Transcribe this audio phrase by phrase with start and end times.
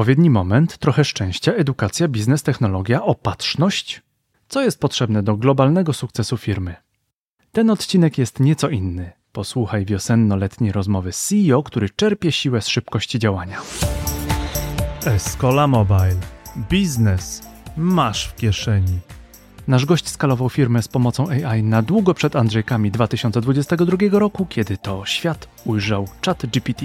[0.00, 4.02] odpowiedni moment, trochę szczęścia, edukacja, biznes, technologia, opatrzność?
[4.48, 6.74] Co jest potrzebne do globalnego sukcesu firmy?
[7.52, 9.12] Ten odcinek jest nieco inny.
[9.32, 13.60] Posłuchaj wiosenno-letniej rozmowy CEO, który czerpie siłę z szybkości działania.
[15.06, 16.20] Escola Mobile.
[16.70, 17.42] Biznes
[17.76, 18.98] masz w kieszeni.
[19.68, 25.06] Nasz gość skalował firmę z pomocą AI na długo przed Andrzejkami 2022 roku, kiedy to
[25.06, 26.84] świat ujrzał ChatGPT.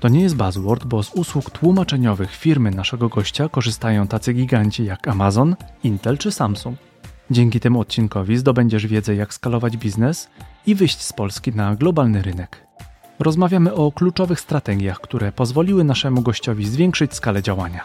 [0.00, 5.08] To nie jest buzzword, bo z usług tłumaczeniowych firmy naszego gościa korzystają tacy giganci jak
[5.08, 6.78] Amazon, Intel czy Samsung.
[7.30, 10.28] Dzięki temu odcinkowi zdobędziesz wiedzę, jak skalować biznes
[10.66, 12.66] i wyjść z Polski na globalny rynek.
[13.18, 17.82] Rozmawiamy o kluczowych strategiach, które pozwoliły naszemu gościowi zwiększyć skalę działania.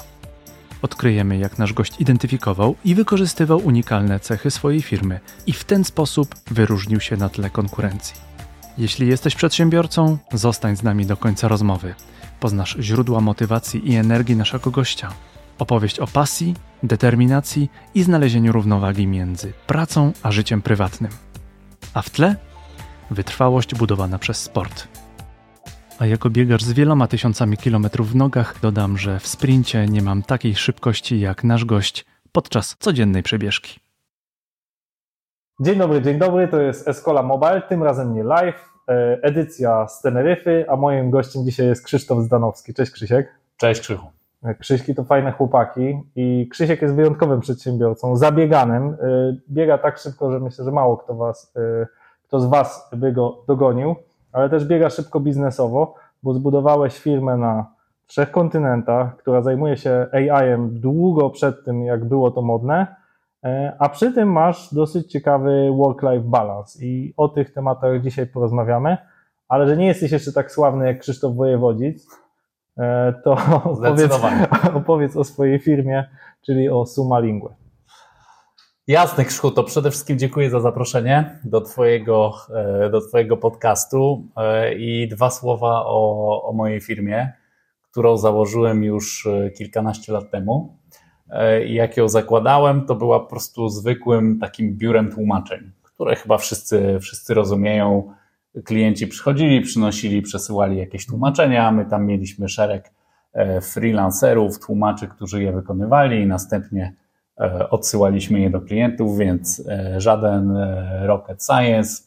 [0.82, 6.36] Odkryjemy, jak nasz gość identyfikował i wykorzystywał unikalne cechy swojej firmy i w ten sposób
[6.52, 8.33] wyróżnił się na tle konkurencji.
[8.78, 11.96] Jeśli jesteś przedsiębiorcą, zostań z nami do końca rozmowy.
[12.40, 15.10] Poznasz źródła motywacji i energii naszego gościa.
[15.60, 21.12] Opowieść o pasji, determinacji i znalezieniu równowagi między pracą a życiem prywatnym.
[21.94, 22.36] A w tle
[23.12, 24.88] wytrwałość budowana przez sport.
[26.00, 30.24] A jako biegacz z wieloma tysiącami kilometrów w nogach dodam, że w sprincie nie mam
[30.24, 33.83] takiej szybkości jak nasz gość podczas codziennej przebieżki.
[35.60, 40.02] Dzień dobry, dzień dobry, to jest Escola Mobile, tym razem nie live, e, edycja z
[40.02, 42.74] Teneryfy, a moim gościem dzisiaj jest Krzysztof Zdanowski.
[42.74, 43.28] Cześć Krzysiek.
[43.58, 44.08] Cześć Krzychu.
[44.44, 48.88] E, Krzyśki to fajne chłopaki i Krzysiek jest wyjątkowym przedsiębiorcą, zabieganym.
[48.94, 48.96] E,
[49.50, 51.54] biega tak szybko, że myślę, że mało kto, was,
[52.28, 53.96] kto z Was by go dogonił,
[54.32, 57.66] ale też biega szybko biznesowo, bo zbudowałeś firmę na
[58.08, 63.03] trzech kontynentach, która zajmuje się AI-em długo przed tym, jak było to modne
[63.80, 68.98] a przy tym masz dosyć ciekawy work-life balance i o tych tematach dzisiaj porozmawiamy,
[69.48, 72.08] ale że nie jesteś jeszcze tak sławny jak Krzysztof Wojewodzic,
[72.78, 74.20] e, to opowiedz,
[74.80, 76.10] opowiedz o swojej firmie,
[76.46, 77.50] czyli o Suma Lingue.
[78.88, 84.28] Jasne, Krzysztof, to przede wszystkim dziękuję za zaproszenie do Twojego, e, do twojego podcastu
[84.78, 87.34] i dwa słowa o, o mojej firmie,
[87.92, 89.28] którą założyłem już
[89.58, 90.78] kilkanaście lat temu.
[91.34, 97.00] E, jak ją zakładałem, to była po prostu zwykłym takim biurem tłumaczeń, które chyba wszyscy,
[97.00, 98.14] wszyscy rozumieją.
[98.66, 102.92] Klienci przychodzili, przynosili, przesyłali jakieś tłumaczenia, my tam mieliśmy szereg
[103.34, 106.96] e, freelancerów, tłumaczy, którzy je wykonywali i następnie
[107.40, 109.64] e, odsyłaliśmy je do klientów, więc
[109.98, 110.58] żaden
[111.02, 112.04] rocket science,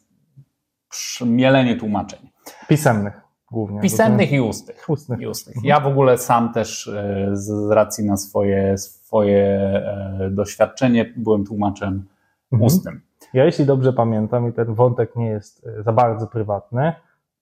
[1.26, 2.30] mielenie tłumaczeń.
[2.68, 3.80] Pisemnych głównie.
[3.80, 4.84] Pisemnych i ustnych.
[4.88, 5.20] ustnych.
[5.20, 5.56] I ustnych.
[5.62, 6.90] Ja w ogóle sam też
[7.32, 12.04] z racji na swoje, swoje e, doświadczenie byłem tłumaczem
[12.52, 12.66] mhm.
[12.66, 13.00] ustnym.
[13.34, 16.92] Ja jeśli dobrze pamiętam i ten wątek nie jest e, za bardzo prywatny,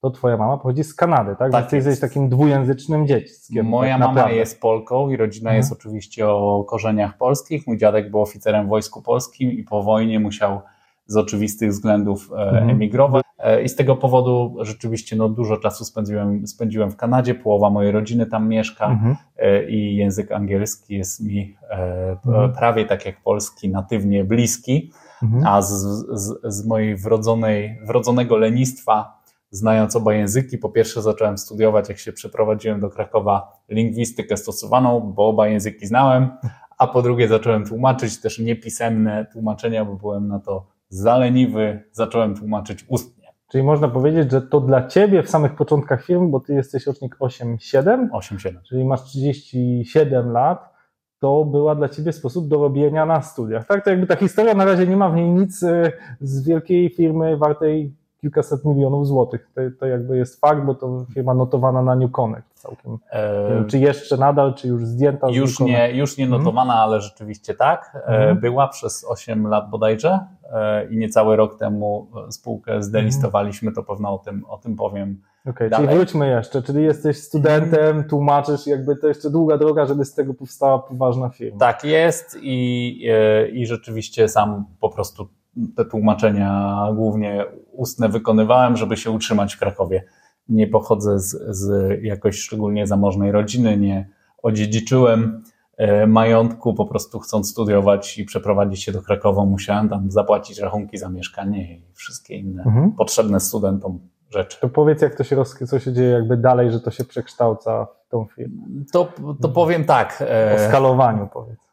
[0.00, 1.52] to twoja mama pochodzi z Kanady, tak?
[1.52, 3.66] tak ty jesteś takim dwujęzycznym dzieckiem.
[3.66, 5.56] Moja tak mama jest Polką i rodzina mhm.
[5.56, 7.66] jest oczywiście o korzeniach polskich.
[7.66, 10.60] Mój dziadek był oficerem w Wojsku Polskim i po wojnie musiał
[11.06, 12.70] z oczywistych względów e, mhm.
[12.70, 13.23] emigrować.
[13.44, 17.92] E, I z tego powodu rzeczywiście no, dużo czasu spędziłem, spędziłem w Kanadzie, połowa mojej
[17.92, 19.16] rodziny tam mieszka mhm.
[19.36, 22.52] E, i język angielski jest mi mhm.
[22.52, 25.46] prawie tak jak polski, natywnie bliski, mhm.
[25.46, 25.72] a z,
[26.12, 32.12] z, z mojej wrodzonej, wrodzonego lenistwa, znając oba języki, po pierwsze zacząłem studiować, jak się
[32.12, 36.30] przeprowadziłem do Krakowa, lingwistykę stosowaną, bo oba języki znałem,
[36.78, 42.84] a po drugie zacząłem tłumaczyć też niepisemne tłumaczenia, bo byłem na to zaleniwy, zacząłem tłumaczyć
[42.88, 43.13] ustnie.
[43.54, 47.16] Czyli można powiedzieć, że to dla Ciebie w samych początkach firmy, bo Ty jesteś rocznik
[47.20, 48.62] 8-7, 8-7.
[48.62, 50.74] czyli masz 37 lat,
[51.18, 53.66] to była dla Ciebie sposób dorobienia na studiach.
[53.66, 56.90] Tak, to jakby ta historia na razie nie ma w niej nic e, z wielkiej
[56.90, 57.94] firmy wartej
[58.24, 59.50] kilkaset milionów złotych.
[59.54, 62.98] To, to jakby jest fakt, bo to firma notowana na New Connect całkiem.
[63.10, 63.64] E...
[63.66, 66.42] Czy jeszcze nadal, czy już zdjęta z już nie, już nie mhm.
[66.42, 66.88] notowana, hmm.
[66.88, 68.02] ale rzeczywiście tak.
[68.06, 68.40] Hmm.
[68.40, 70.18] Była przez 8 lat bodajże
[70.52, 75.20] e, i niecały rok temu spółkę zdelistowaliśmy, to pewno o tym, o tym powiem.
[75.46, 80.04] Okej, okay, czyli wróćmy jeszcze, czyli jesteś studentem, tłumaczysz, jakby to jeszcze długa droga, żeby
[80.04, 81.58] z tego powstała poważna firma.
[81.58, 83.08] Tak jest i,
[83.52, 85.28] i rzeczywiście sam po prostu
[85.76, 90.04] te tłumaczenia głównie ustne wykonywałem, żeby się utrzymać w Krakowie.
[90.48, 94.08] Nie pochodzę z, z jakoś szczególnie zamożnej rodziny, nie
[94.42, 95.42] odziedziczyłem
[95.76, 100.98] e, majątku, po prostu chcąc studiować i przeprowadzić się do Krakowa, musiałem tam zapłacić rachunki
[100.98, 102.92] za mieszkanie i wszystkie inne mhm.
[102.92, 103.98] potrzebne studentom
[104.30, 104.60] rzeczy.
[104.60, 105.58] To powiedz, jak to się, roz...
[105.66, 108.62] co się dzieje jakby dalej, że to się przekształca w tą firmę.
[108.92, 109.12] To,
[109.42, 110.24] to powiem tak.
[110.30, 111.63] E, o skalowaniu powiedz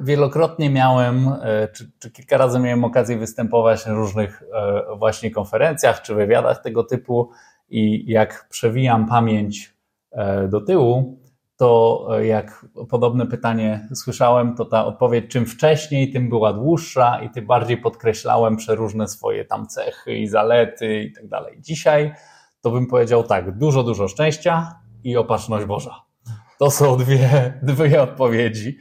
[0.00, 6.02] wielokrotnie miałem, e, czy, czy, kilka razy miałem okazję występować na różnych e, właśnie konferencjach
[6.02, 7.30] czy wywiadach tego typu
[7.68, 9.74] i jak przewijam pamięć
[10.12, 11.18] e, do tyłu,
[11.56, 17.46] to jak podobne pytanie słyszałem, to ta odpowiedź czym wcześniej, tym była dłuższa i tym
[17.46, 21.56] bardziej podkreślałem przeróżne swoje tam cechy i zalety i tak dalej.
[21.60, 22.14] Dzisiaj
[22.60, 24.74] to bym powiedział tak, dużo, dużo szczęścia
[25.04, 26.02] i opatrzność Boża.
[26.58, 28.78] To są dwie, dwie odpowiedzi,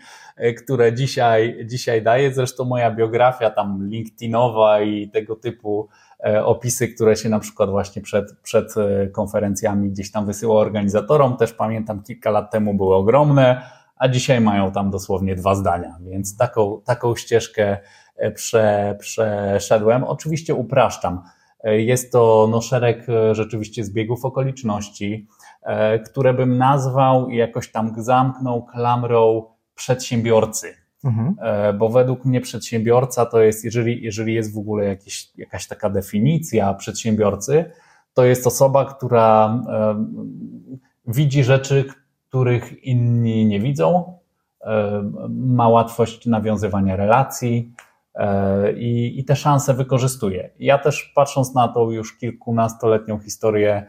[0.63, 2.33] które dzisiaj, dzisiaj daję.
[2.33, 5.89] Zresztą moja biografia tam LinkedInowa i tego typu
[6.25, 11.37] E, opisy, które się na przykład właśnie przed, przed e, konferencjami gdzieś tam wysyła organizatorom,
[11.37, 13.61] też pamiętam kilka lat temu były ogromne,
[13.95, 17.77] a dzisiaj mają tam dosłownie dwa zdania, więc taką, taką ścieżkę
[18.17, 20.03] e, prze, przeszedłem.
[20.03, 21.21] Oczywiście upraszczam.
[21.63, 25.27] Jest to no, szereg rzeczywiście zbiegów okoliczności,
[26.05, 29.43] które bym nazwał i jakoś tam zamknął klamrą
[29.75, 30.73] przedsiębiorcy.
[31.03, 31.35] Mhm.
[31.41, 35.89] E, bo według mnie przedsiębiorca to jest, jeżeli, jeżeli jest w ogóle jakieś, jakaś taka
[35.89, 37.71] definicja przedsiębiorcy,
[38.13, 40.05] to jest osoba, która e,
[41.07, 41.85] widzi rzeczy,
[42.29, 44.17] których inni nie widzą,
[44.61, 47.73] e, ma łatwość nawiązywania relacji
[48.77, 50.49] i, i te szanse wykorzystuje.
[50.59, 53.85] Ja też patrząc na tą już kilkunastoletnią historię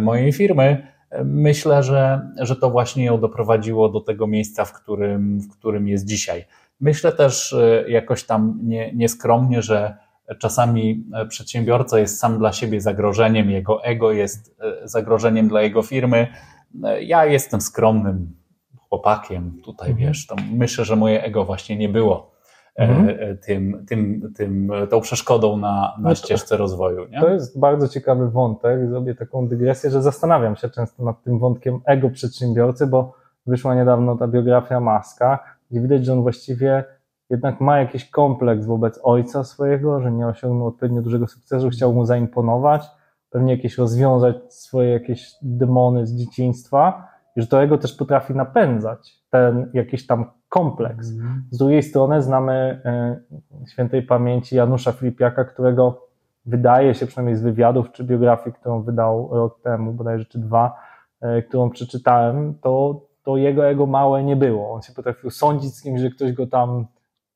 [0.00, 0.93] mojej firmy,
[1.24, 6.04] myślę, że, że to właśnie ją doprowadziło do tego miejsca, w którym, w którym jest
[6.04, 6.44] dzisiaj.
[6.80, 9.96] Myślę też e, jakoś tam nie, nieskromnie, że
[10.38, 15.82] czasami e, przedsiębiorca jest sam dla siebie zagrożeniem, jego ego jest e, zagrożeniem dla jego
[15.82, 16.26] firmy.
[17.00, 18.36] Ja jestem skromnym
[18.88, 20.08] chłopakiem, tutaj mhm.
[20.08, 22.33] wiesz, to myślę, że moje ego właśnie nie było
[22.76, 23.38] mhm.
[23.38, 27.08] tym, tym, tym, tą przeszkodą na, na no ścieżce rozwoju.
[27.10, 27.20] Nie?
[27.20, 28.88] To jest bardzo ciekawy wątek.
[28.88, 33.12] Zrobię taką dygresję, że zastanawiam się często nad tym wątkiem ego przedsiębiorcy, bo
[33.46, 35.38] wyszła niedawno ta biografia Maska,
[35.70, 36.84] gdzie widać, że on właściwie
[37.30, 42.04] jednak ma jakiś kompleks wobec ojca swojego, że nie osiągnął odpowiednio dużego sukcesu, chciał mu
[42.04, 42.86] zaimponować,
[43.30, 49.70] pewnie jakieś rozwiązać swoje jakieś demony z dzieciństwa że to jego też potrafi napędzać, ten
[49.74, 51.10] jakiś tam kompleks.
[51.10, 51.44] Mhm.
[51.50, 53.16] Z drugiej strony znamy e,
[53.72, 56.06] świętej pamięci Janusza Filipiaka, którego
[56.46, 60.76] wydaje się, przynajmniej z wywiadów czy biografii, którą wydał rok temu, bodajże czy dwa,
[61.20, 64.72] e, którą przeczytałem, to, to jego ego małe nie było.
[64.72, 66.86] On się potrafił sądzić z kimś, że ktoś go tam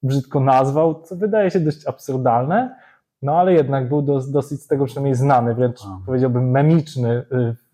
[0.03, 2.77] brzydko nazwał, co wydaje się dość absurdalne,
[3.23, 5.99] no ale jednak był dos, dosyć z tego przynajmniej znany, wręcz A.
[6.07, 7.25] powiedziałbym memiczny,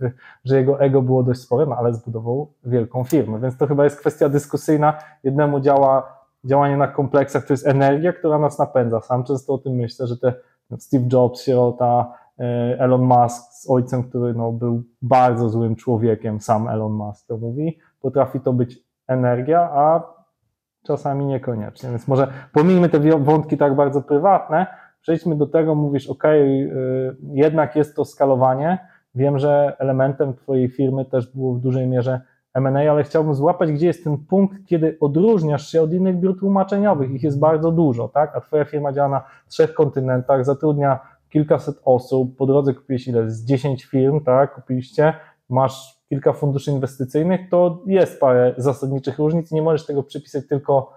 [0.01, 0.13] y,
[0.45, 4.01] że jego ego było dość spore, no ale zbudował wielką firmę, więc to chyba jest
[4.01, 4.95] kwestia dyskusyjna.
[5.25, 9.01] Jednemu działa działanie na kompleksach, to jest energia, która nas napędza.
[9.01, 10.35] Sam często o tym myślę, że te
[10.79, 12.45] Steve Jobs, sierota, y,
[12.79, 17.79] Elon Musk z ojcem, który no, był bardzo złym człowiekiem, sam Elon Musk to mówi,
[18.01, 20.03] potrafi to być energia, a
[20.83, 21.91] czasami niekoniecznie.
[21.91, 24.67] Więc może pomijmy te wątki tak bardzo prywatne,
[25.05, 26.25] przejdźmy do tego, mówisz, ok,
[27.33, 28.79] jednak jest to skalowanie.
[29.15, 32.21] Wiem, że elementem Twojej firmy też było w dużej mierze
[32.55, 37.11] M&A, ale chciałbym złapać, gdzie jest ten punkt, kiedy odróżniasz się od innych biur tłumaczeniowych.
[37.11, 38.37] Ich jest bardzo dużo, tak?
[38.37, 40.99] A Twoja firma działa na trzech kontynentach, zatrudnia
[41.31, 43.31] kilkaset osób, po drodze kupiłeś ile?
[43.31, 44.55] Z 10 firm, tak?
[44.55, 45.15] Kupiliście,
[45.49, 49.53] masz kilka funduszy inwestycyjnych, to jest parę zasadniczych różnic.
[49.53, 50.93] Nie możesz tego przypisać tylko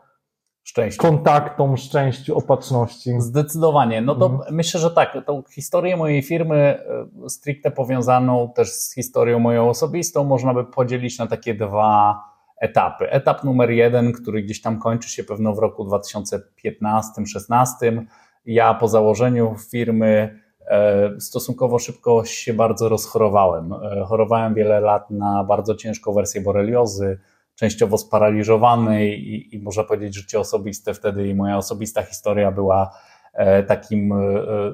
[0.68, 1.02] Szczęściu.
[1.02, 3.22] kontaktom, szczęściu, opatrzności.
[3.22, 4.02] Zdecydowanie.
[4.02, 4.56] No to mhm.
[4.56, 5.18] myślę, że tak.
[5.26, 6.80] Tą historię mojej firmy
[7.26, 12.24] e, stricte powiązaną też z historią moją osobistą można by podzielić na takie dwa
[12.58, 13.10] etapy.
[13.10, 18.06] Etap numer jeden, który gdzieś tam kończy się pewno w roku 2015-16.
[18.46, 23.74] Ja po założeniu firmy E, stosunkowo szybko się bardzo rozchorowałem.
[23.74, 27.20] E, chorowałem wiele lat na bardzo ciężką wersję boreliozy,
[27.58, 32.92] częściowo sparaliżowany i, i można powiedzieć życie osobiste wtedy i moja osobista historia była
[33.34, 34.14] e, takim,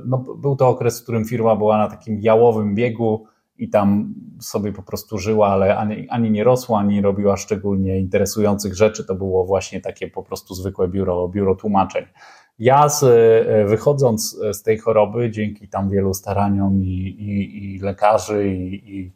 [0.05, 3.25] no był to okres, w którym firma była na takim jałowym biegu
[3.57, 8.75] i tam sobie po prostu żyła, ale ani, ani nie rosła, ani robiła szczególnie interesujących
[8.75, 9.05] rzeczy.
[9.05, 12.05] To było właśnie takie po prostu zwykłe biuro, biuro tłumaczeń.
[12.59, 18.47] Ja z, e, wychodząc z tej choroby, dzięki tam wielu staraniom i, i, i lekarzy,
[18.47, 19.13] i, i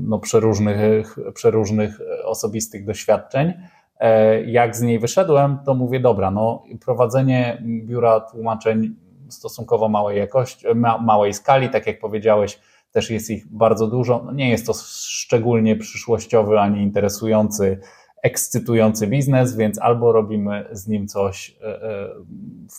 [0.00, 3.52] no, przeróżnych, przeróżnych osobistych doświadczeń,
[4.00, 8.94] e, jak z niej wyszedłem, to mówię, dobra, no prowadzenie biura tłumaczeń
[9.28, 12.60] stosunkowo małej jakości, ma, małej skali, tak jak powiedziałeś,
[12.92, 14.22] też jest ich bardzo dużo.
[14.24, 17.80] No, nie jest to szczególnie przyszłościowy ani interesujący
[18.22, 22.08] ekscytujący biznes, więc albo robimy z nim coś e, e,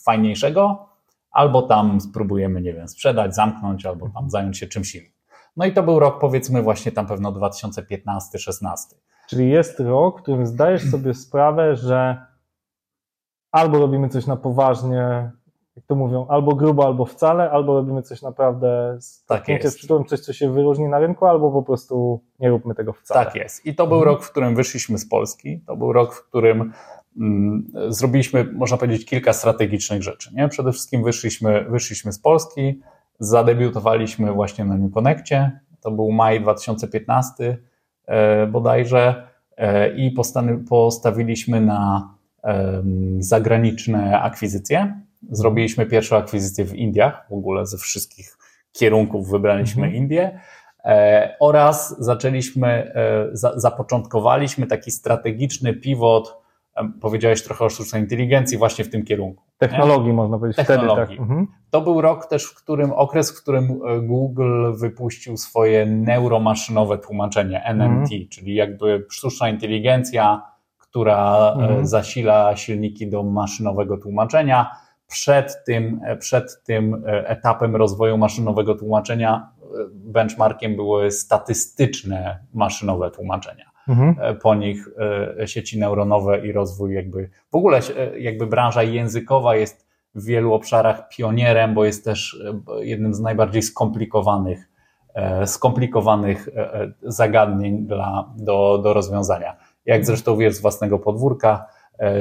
[0.03, 0.89] fajniejszego,
[1.31, 5.18] albo tam spróbujemy, nie wiem, sprzedać, zamknąć, albo tam zająć się czymś innym.
[5.59, 8.59] No i to był rok, powiedzmy, właśnie tam pewno 2015-16.
[9.29, 12.25] Czyli jest rok, w którym zdajesz sobie sprawę, że
[13.51, 15.31] albo robimy coś na poważnie,
[15.87, 20.33] to mówią albo grubo, albo wcale, albo robimy coś naprawdę z tak przytulem, coś, co
[20.33, 23.25] się wyróżni na rynku, albo po prostu nie róbmy tego wcale.
[23.25, 23.65] Tak jest.
[23.65, 24.15] I to był mhm.
[24.15, 25.61] rok, w którym wyszliśmy z Polski.
[25.67, 26.73] To był rok, w którym
[27.17, 30.35] mm, zrobiliśmy, można powiedzieć, kilka strategicznych rzeczy.
[30.35, 30.47] Nie?
[30.47, 32.81] Przede wszystkim wyszliśmy, wyszliśmy z Polski,
[33.19, 35.59] zadebiutowaliśmy właśnie na New Connectie.
[35.81, 37.57] To był maj 2015
[38.05, 40.15] e, bodajże e, i
[40.69, 42.13] postawiliśmy na
[43.19, 45.01] zagraniczne akwizycje.
[45.29, 48.37] Zrobiliśmy pierwszą akwizycję w Indiach, w ogóle ze wszystkich
[48.71, 50.03] kierunków wybraliśmy mhm.
[50.03, 50.39] Indię.
[50.85, 56.38] E, oraz zaczęliśmy, e, za, zapoczątkowaliśmy taki strategiczny pivot, e,
[57.01, 59.43] powiedziałeś trochę o sztucznej inteligencji właśnie w tym kierunku.
[59.57, 60.13] Technologii nie?
[60.13, 60.67] można powiedzieć.
[60.67, 61.15] Technologii.
[61.15, 61.19] Wtedy, tak.
[61.19, 61.47] Mhm.
[61.69, 68.11] To był rok też, w którym, okres, w którym Google wypuścił swoje neuromaszynowe tłumaczenie, NMT,
[68.11, 68.27] mhm.
[68.29, 70.41] czyli jakby sztuczna inteligencja,
[70.77, 71.87] która mhm.
[71.87, 74.71] zasila silniki do maszynowego tłumaczenia
[75.07, 79.49] przed tym, przed tym etapem rozwoju maszynowego tłumaczenia
[79.91, 83.68] benchmarkiem były statystyczne maszynowe tłumaczenia.
[83.89, 84.15] Mhm.
[84.41, 84.89] Po nich
[85.39, 90.53] e, sieci neuronowe i rozwój jakby, w ogóle e, jakby branża językowa jest w wielu
[90.53, 92.41] obszarach pionierem, bo jest też
[92.77, 94.69] e, jednym z najbardziej skomplikowanych,
[95.45, 96.49] skomplikowanych
[97.03, 99.55] zagadnień dla, do, do rozwiązania.
[99.85, 101.65] Jak zresztą wiesz z własnego podwórka,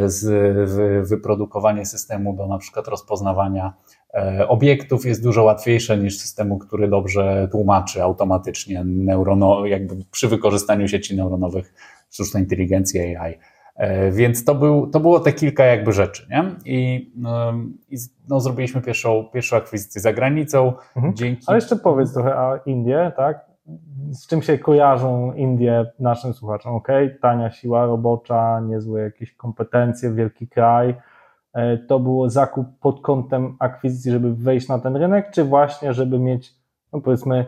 [0.06, 3.72] z wyprodukowanie systemu do na przykład rozpoznawania
[4.14, 10.88] e, obiektów jest dużo łatwiejsze niż systemu, który dobrze tłumaczy automatycznie neurono, jakby przy wykorzystaniu
[10.88, 11.74] sieci neuronowych,
[12.10, 13.34] sztucznej inteligencji AI.
[13.76, 16.44] E, więc to, był, to było te kilka jakby rzeczy, nie?
[16.64, 17.10] I,
[17.90, 17.96] i
[18.28, 20.72] no, zrobiliśmy pierwszą, pierwszą akwizycję za granicą.
[20.96, 21.16] Mhm.
[21.16, 21.42] Dzięki...
[21.46, 23.47] Ale jeszcze powiedz trochę o Indie, tak?
[24.10, 26.74] Z czym się kojarzą Indie naszym słuchaczom?
[26.74, 26.88] Ok,
[27.22, 30.94] tania siła robocza, niezłe jakieś kompetencje, wielki kraj.
[31.52, 36.18] E, to było zakup pod kątem akwizycji, żeby wejść na ten rynek, czy właśnie, żeby
[36.18, 36.54] mieć,
[36.92, 37.46] no powiedzmy,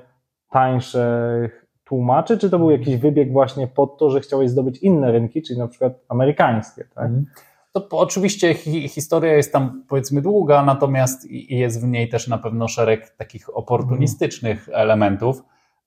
[0.50, 5.42] tańszych tłumaczy, czy to był jakiś wybieg właśnie pod to, że chciałeś zdobyć inne rynki,
[5.42, 7.04] czyli na przykład amerykańskie, tak?
[7.04, 7.26] Mhm.
[7.72, 12.68] To oczywiście hi, historia jest tam powiedzmy długa, natomiast jest w niej też na pewno
[12.68, 15.42] szereg takich oportunistycznych elementów.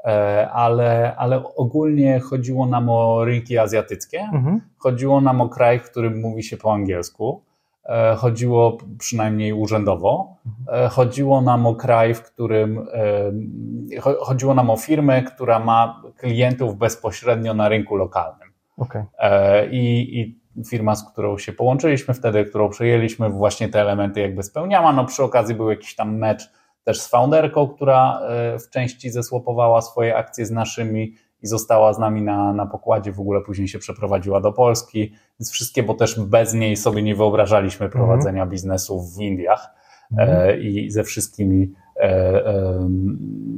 [0.05, 4.61] E, ale, ale ogólnie chodziło nam o rynki azjatyckie, mhm.
[4.77, 7.43] chodziło nam o kraj, w którym mówi się po angielsku,
[7.85, 10.89] e, chodziło przynajmniej urzędowo, mhm.
[10.89, 12.87] chodziło nam o kraj, w którym
[14.19, 18.49] chodziło nam o firmę, która ma klientów bezpośrednio na rynku lokalnym.
[18.77, 19.05] Okay.
[19.71, 24.93] I, I firma, z którą się połączyliśmy wtedy, którą przejęliśmy, właśnie te elementy jakby spełniała.
[24.93, 26.51] No przy okazji był jakiś tam mecz
[26.83, 31.99] też z founderką, która e, w części zesłopowała swoje akcje z naszymi i została z
[31.99, 36.19] nami na, na pokładzie, w ogóle później się przeprowadziła do Polski, więc wszystkie, bo też
[36.19, 38.05] bez niej sobie nie wyobrażaliśmy mhm.
[38.05, 38.51] prowadzenia mm.
[38.51, 39.69] biznesu w Indiach
[40.11, 40.29] mm.
[40.29, 42.01] e, i ze wszystkimi e,
[42.47, 42.87] e,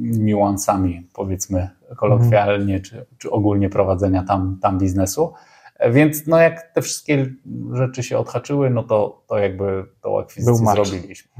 [0.02, 2.82] niuansami, powiedzmy kolokwialnie, mm.
[2.82, 5.32] czy, czy ogólnie prowadzenia tam, tam biznesu.
[5.78, 7.26] E, więc no jak te wszystkie
[7.72, 11.30] rzeczy się odhaczyły, no to, to jakby tą akwizycję zrobiliśmy.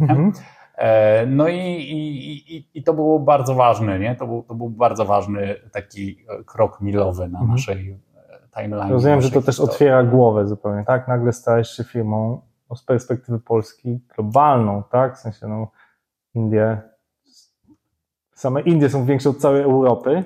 [0.76, 4.16] E, no i, i, i, to było bardzo ważne, nie?
[4.16, 7.50] To był, to był bardzo ważny taki e, krok milowy na mhm.
[7.50, 8.90] naszej e, timeline.
[8.90, 9.46] Rozumiem, że to historii.
[9.46, 11.08] też otwiera głowę zupełnie, tak?
[11.08, 12.40] Nagle stajesz się firmą
[12.70, 15.16] no, z perspektywy Polski globalną, tak?
[15.16, 15.70] W sensie, no,
[16.34, 16.80] Indie,
[18.34, 20.24] same Indie są większe od całej Europy,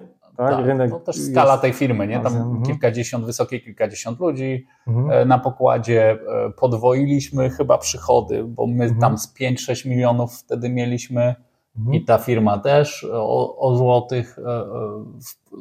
[0.49, 0.57] tak?
[0.57, 2.21] tak Rynek to też skala tej firmy, nie?
[2.21, 2.63] Tam mhm.
[2.63, 5.11] kilkadziesiąt, wysokie kilkadziesiąt ludzi mhm.
[5.11, 6.13] E, na pokładzie.
[6.13, 9.01] E, podwoiliśmy chyba przychody, bo my mhm.
[9.01, 11.35] tam z 5-6 milionów wtedy mieliśmy
[11.79, 11.95] mhm.
[11.95, 14.65] i ta firma też o, o złotych, e,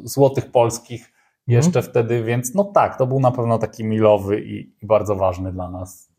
[0.04, 1.12] złotych polskich
[1.48, 5.52] jeszcze wtedy, więc no tak, to był na pewno taki milowy i, i bardzo ważny
[5.52, 6.10] dla nas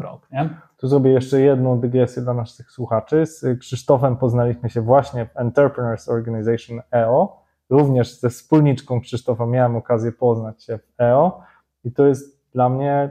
[0.00, 0.50] krok, nie?
[0.76, 3.26] Tu zrobię jeszcze jedną dygresję dla naszych słuchaczy.
[3.26, 10.12] Z Krzysztofem poznaliśmy się właśnie w Entrepreneurs Organization EO, również ze wspólniczką Krzysztofa miałem okazję
[10.12, 11.40] poznać się w EO
[11.84, 13.10] i to jest dla mnie,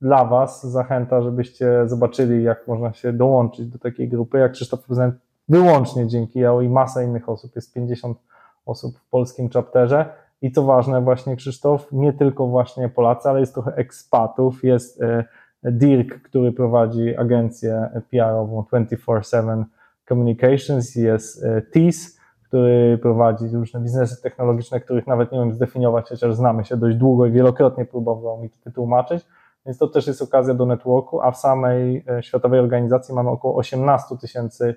[0.00, 4.38] dla Was zachęta, żebyście zobaczyli, jak można się dołączyć do takiej grupy.
[4.38, 8.18] Jak Krzysztof poznałem wyłącznie dzięki EO i masa innych osób, jest 50
[8.66, 10.12] osób w polskim chapterze.
[10.42, 15.24] I co ważne, właśnie Krzysztof, nie tylko właśnie Polacy, ale jest trochę ekspatów, jest e,
[15.62, 19.64] Dirk, który prowadzi agencję PR-ową 24-7
[20.08, 22.19] Communications, jest e, TIS,
[22.50, 27.26] który prowadzi różne biznesy technologiczne, których nawet nie wiem zdefiniować, chociaż znamy się dość długo
[27.26, 29.26] i wielokrotnie próbował mi to wytłumaczyć.
[29.66, 33.56] Więc to też jest okazja do networku, a w samej e, światowej organizacji mamy około
[33.56, 34.74] 18 tysięcy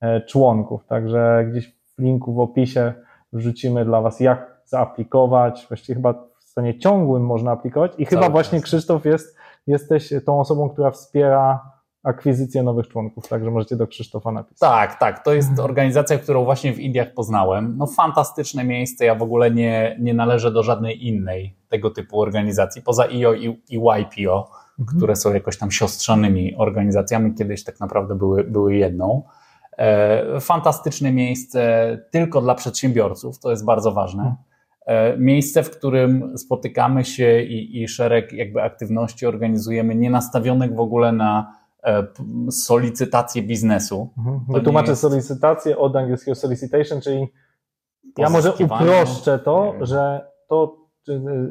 [0.00, 0.86] e, członków.
[0.86, 2.92] Także gdzieś w linku w opisie
[3.32, 5.66] wrzucimy dla Was, jak zaaplikować.
[5.68, 7.92] Właściwie chyba w stanie ciągłym można aplikować.
[7.98, 13.76] I chyba właśnie Krzysztof jest, jesteś tą osobą, która wspiera akwizycję nowych członków, także możecie
[13.76, 14.58] do Krzysztofa napisać.
[14.58, 15.24] Tak, tak.
[15.24, 17.74] To jest organizacja, którą właśnie w Indiach poznałem.
[17.76, 19.04] No fantastyczne miejsce.
[19.04, 23.62] Ja w ogóle nie, nie należę do żadnej innej tego typu organizacji, poza IO i,
[23.68, 24.96] i YPO, mhm.
[24.98, 27.34] które są jakoś tam siostrzanymi organizacjami.
[27.34, 29.22] Kiedyś tak naprawdę były, były jedną.
[29.78, 34.22] E, fantastyczne miejsce tylko dla przedsiębiorców, to jest bardzo ważne.
[34.22, 34.36] Mhm.
[34.86, 40.80] E, miejsce, w którym spotykamy się i, i szereg jakby aktywności organizujemy, nie nastawionych w
[40.80, 41.58] ogóle na
[42.50, 44.08] solicytację biznesu.
[44.18, 44.40] Mhm.
[44.48, 45.02] Wytłumaczę jest...
[45.02, 47.28] solicytację od angielskiego solicitation, czyli
[48.18, 50.76] ja może uproszczę to, że to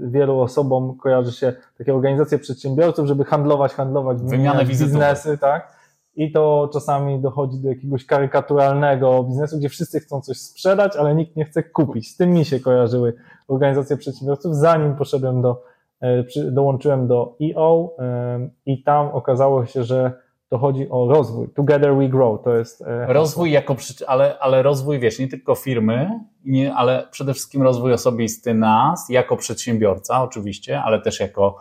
[0.02, 5.78] wielu osobom kojarzy się takie organizacje przedsiębiorców, żeby handlować, handlować, wymianę biznesy, tak?
[6.18, 11.36] i to czasami dochodzi do jakiegoś karykaturalnego biznesu, gdzie wszyscy chcą coś sprzedać, ale nikt
[11.36, 12.12] nie chce kupić.
[12.12, 13.14] Z tym mi się kojarzyły
[13.48, 15.64] organizacje przedsiębiorców, zanim poszedłem do,
[16.02, 20.14] e, dołączyłem do EO e, i tam okazało się, że
[20.50, 21.50] to chodzi o rozwój.
[21.50, 22.82] Together we grow, to jest.
[22.82, 23.76] E, rozwój jako,
[24.08, 29.38] ale, ale rozwój, wiesz, nie tylko firmy, nie, ale przede wszystkim rozwój osobisty nas, jako
[29.38, 31.58] przedsiębiorca oczywiście, ale też jako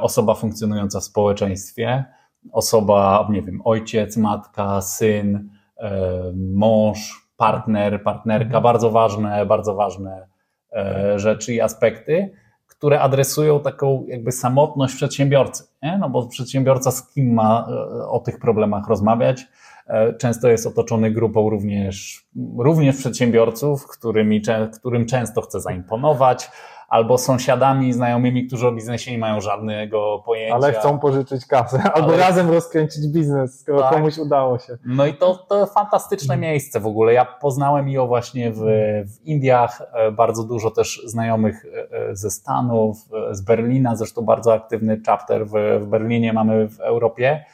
[0.00, 2.04] osoba funkcjonująca w społeczeństwie
[2.52, 8.62] osoba, nie wiem, ojciec, matka, syn, e, mąż, partner, partnerka, mhm.
[8.62, 10.26] bardzo ważne, bardzo ważne
[10.72, 12.30] e, rzeczy i aspekty,
[12.82, 15.98] które adresują taką jakby samotność przedsiębiorcy, nie?
[15.98, 19.46] no bo przedsiębiorca z kim ma e, o tych problemach rozmawiać,
[20.18, 22.26] często jest otoczony grupą również,
[22.58, 24.42] również przedsiębiorców, którymi,
[24.78, 26.50] którym często chce zaimponować,
[26.92, 30.54] albo sąsiadami, znajomymi, którzy o biznesie nie mają żadnego pojęcia.
[30.54, 32.16] Ale chcą pożyczyć kasę, albo Ale...
[32.16, 33.92] razem rozkręcić biznes, skoro tak.
[33.92, 34.78] komuś udało się.
[34.84, 37.12] No i to, to fantastyczne miejsce w ogóle.
[37.12, 38.60] Ja poznałem ją właśnie w,
[39.06, 42.96] w Indiach, e, bardzo dużo też znajomych e, e, ze Stanów,
[43.30, 47.44] z Berlina, zresztą bardzo aktywny chapter w, w Berlinie mamy w Europie.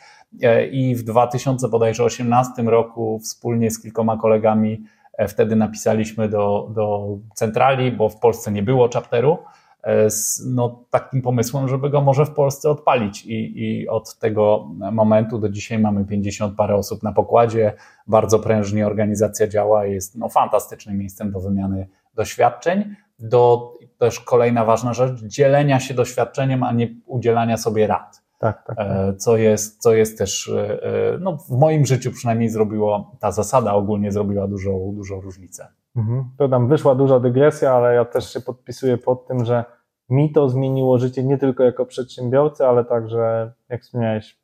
[0.70, 4.84] I w 2018 roku wspólnie z kilkoma kolegami
[5.26, 9.38] wtedy napisaliśmy do, do centrali, bo w Polsce nie było chapteru,
[9.82, 13.24] e, z no, takim pomysłem, żeby go może w Polsce odpalić.
[13.24, 17.72] I, I od tego momentu do dzisiaj mamy 50 parę osób na pokładzie.
[18.06, 22.94] Bardzo prężnie organizacja działa, jest no, fantastycznym miejscem do wymiany doświadczeń.
[23.18, 28.27] Do też kolejna ważna rzecz, dzielenia się doświadczeniem, a nie udzielania sobie rad.
[28.38, 28.86] Tak, tak, tak.
[28.90, 33.32] E, co, jest, co jest też, e, e, no, w moim życiu przynajmniej zrobiło, ta
[33.32, 35.68] zasada ogólnie zrobiła dużą, dużą różnicę.
[35.96, 36.24] Mhm.
[36.38, 39.64] To tam wyszła duża dygresja, ale ja też się podpisuję pod tym, że
[40.08, 44.38] mi to zmieniło życie nie tylko jako przedsiębiorcy, ale także, jak wspomniałeś,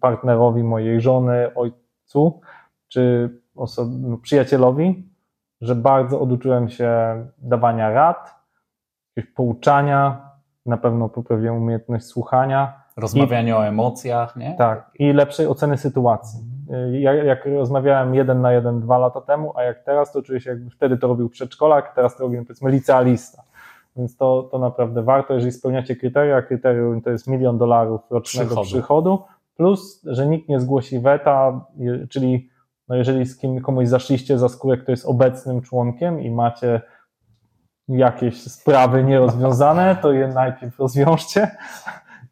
[0.00, 2.40] partnerowi mojej żony, ojcu,
[2.88, 3.66] czy no,
[4.22, 5.08] przyjacielowi,
[5.60, 6.90] że bardzo oduczyłem się
[7.38, 8.34] dawania rad,
[9.16, 10.30] jakiegoś pouczania,
[10.66, 14.54] na pewno poprawiłem umiejętność słuchania, Rozmawianie I, o emocjach, nie?
[14.58, 16.40] Tak, i lepszej oceny sytuacji.
[16.92, 20.50] Ja, jak rozmawiałem jeden na jeden dwa lata temu, a jak teraz, to czuję się
[20.50, 23.42] jakby wtedy to robił przedszkolak, teraz to robię powiedzmy licealista.
[23.96, 26.42] Więc to, to naprawdę warto, jeżeli spełniacie kryteria.
[26.42, 28.66] Kryterium to jest milion dolarów rocznego przychodu.
[28.66, 29.24] przychodu,
[29.56, 31.66] plus, że nikt nie zgłosi weta,
[32.10, 32.50] czyli
[32.88, 36.80] no jeżeli z kim komuś zaszliście za skórę, kto jest obecnym członkiem i macie
[37.88, 41.50] jakieś sprawy nierozwiązane, to je najpierw rozwiążcie,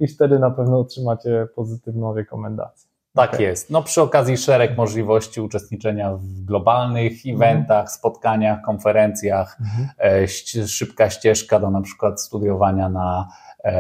[0.01, 2.91] i wtedy na pewno otrzymacie pozytywną rekomendację.
[3.15, 3.43] Tak okay.
[3.43, 3.71] jest.
[3.71, 7.37] No przy okazji szereg możliwości uczestniczenia w globalnych mhm.
[7.37, 9.89] eventach, spotkaniach, konferencjach, mhm.
[9.99, 13.29] e, szybka ścieżka do na przykład studiowania na
[13.65, 13.71] e,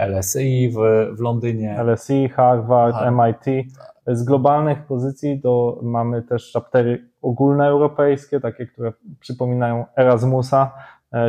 [0.00, 0.76] e, LSI w,
[1.16, 1.84] w Londynie.
[1.84, 3.66] LSI, Harvard, MIT.
[4.06, 10.70] Z globalnych pozycji to mamy też chaptery ogólnoeuropejskie, takie, które przypominają Erasmusa,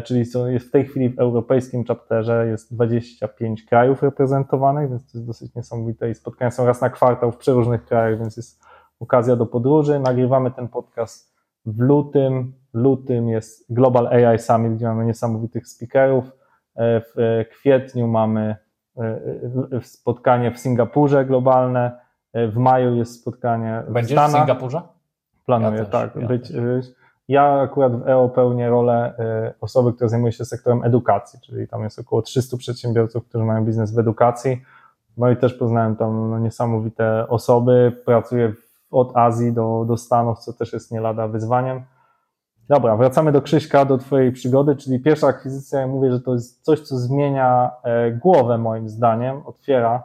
[0.04, 5.18] czyli są, jest w tej chwili w europejskim chapterze jest 25 krajów reprezentowanych, więc to
[5.18, 8.64] jest dosyć niesamowite i spotkania są raz na kwartał w przeróżnych krajach, więc jest
[9.00, 10.00] okazja do podróży.
[10.00, 12.54] Nagrywamy ten podcast w lutym.
[12.74, 16.26] Lutym jest Global AI Summit, gdzie mamy niesamowitych speakerów.
[16.26, 16.32] E,
[17.02, 18.56] w kwietniu mamy
[18.98, 22.06] e, spotkanie w Singapurze globalne.
[22.34, 24.32] W maju jest spotkanie w Będziesz Stanach.
[24.32, 24.82] w Singapurze?
[25.46, 26.16] Planuję, ja tak.
[26.16, 26.52] Ja być,
[27.28, 29.14] ja akurat w EO pełnię rolę
[29.50, 33.66] y, osoby, która zajmuje się sektorem edukacji, czyli tam jest około 300 przedsiębiorców, którzy mają
[33.66, 34.62] biznes w edukacji.
[35.18, 38.02] No i też poznałem tam no, niesamowite osoby.
[38.06, 38.54] Pracuję
[38.92, 41.84] od Azji do, do Stanów, co też jest nie lada wyzwaniem.
[42.70, 46.64] Dobra, wracamy do Krzyśka, do Twojej przygody, czyli pierwsza akwizycja, ja mówię, że to jest
[46.64, 50.04] coś, co zmienia e, głowę moim zdaniem, otwiera,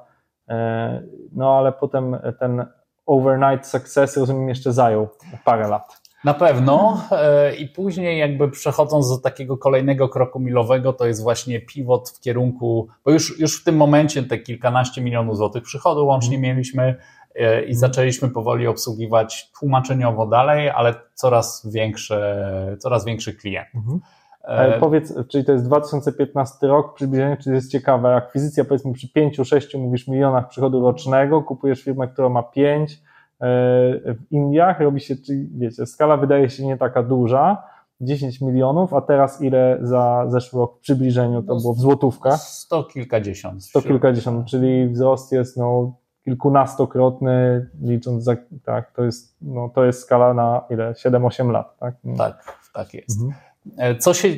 [0.49, 1.03] e,
[1.33, 2.67] no ale potem ten
[3.07, 5.09] overnight success, rozumiem, jeszcze zajął
[5.45, 6.00] parę lat.
[6.25, 7.03] Na pewno.
[7.13, 12.21] E, I później jakby przechodząc do takiego kolejnego kroku milowego, to jest właśnie pivot w
[12.21, 16.51] kierunku, bo już, już w tym momencie te kilkanaście milionów złotych przychodu łącznie mm.
[16.51, 16.97] mieliśmy
[17.35, 23.75] e, i zaczęliśmy powoli obsługiwać tłumaczeniowo dalej, ale coraz większe, coraz większych klientów.
[23.75, 24.01] Mhm.
[24.45, 29.79] E, powiedz, czyli to jest 2015 rok, przybliżenie, czyli jest ciekawe, akwizycja powiedzmy przy 5-6
[29.79, 33.10] mówisz milionach przychodu rocznego, kupujesz firmę, która ma 5 e,
[33.41, 37.63] w Indiach, robi się, czyli wiecie, skala wydaje się nie taka duża,
[38.01, 42.41] 10 milionów, a teraz ile za zeszły rok w przybliżeniu to no, było w złotówkach?
[42.41, 43.65] Sto kilkadziesiąt.
[43.65, 50.01] Sto kilkadziesiąt, czyli wzrost jest no kilkunastokrotny, licząc za, tak, to jest, no, to jest
[50.01, 50.93] skala na ile?
[50.93, 51.95] 7-8 lat, tak?
[52.17, 53.23] Tak, tak jest.
[53.23, 53.41] Mhm.
[53.77, 54.29] E, co się,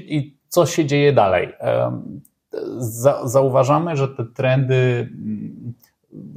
[0.49, 1.53] co się dzieje dalej?
[3.25, 5.73] Zauważamy, że te trendy mm,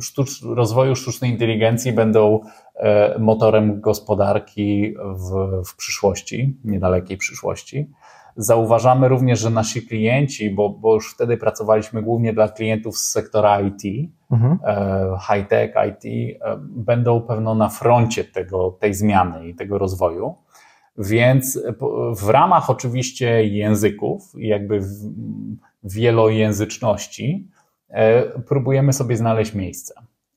[0.02, 2.40] sztucz, rozwoju sztucznej inteligencji będą
[2.76, 7.90] e, motorem gospodarki w, w przyszłości, niedalekiej przyszłości.
[8.38, 13.62] Zauważamy również, że nasi klienci, bo, bo już wtedy pracowaliśmy głównie dla klientów z sektora
[13.62, 14.60] IT, mhm.
[14.64, 20.36] E, high-tech, IT, będą pewno na froncie tego, tej zmiany i tego rozwoju.
[20.98, 21.60] Więc
[22.18, 24.82] w ramach oczywiście języków, jakby
[25.84, 27.55] wielojęzyczności, e,
[28.48, 29.94] próbujemy sobie znaleźć miejsce.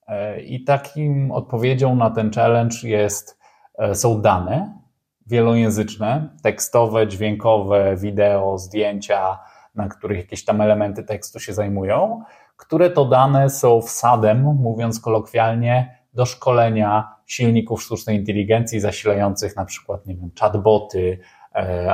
[0.09, 3.39] E, I takim odpowiedzią na ten challenge jest,
[3.79, 4.79] e, są dane
[5.27, 9.39] wielojęzyczne, tekstowe, dźwiękowe, wideo, zdjęcia,
[9.75, 12.23] na których jakieś tam elementy tekstu się zajmują,
[12.57, 20.07] które to dane są wsadem, mówiąc kolokwialnie, do szkolenia silników sztucznej inteligencji zasilających na przykład,
[20.07, 21.38] nie wiem, chatboty, e,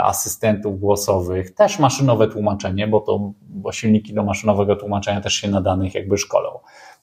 [0.03, 5.61] asystentów głosowych, też maszynowe tłumaczenie, bo to, bo silniki do maszynowego tłumaczenia też się na
[5.61, 6.59] danych jakby szkolą.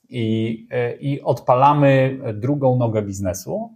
[0.09, 3.69] I, e, i odpalamy drugą nogę biznesu,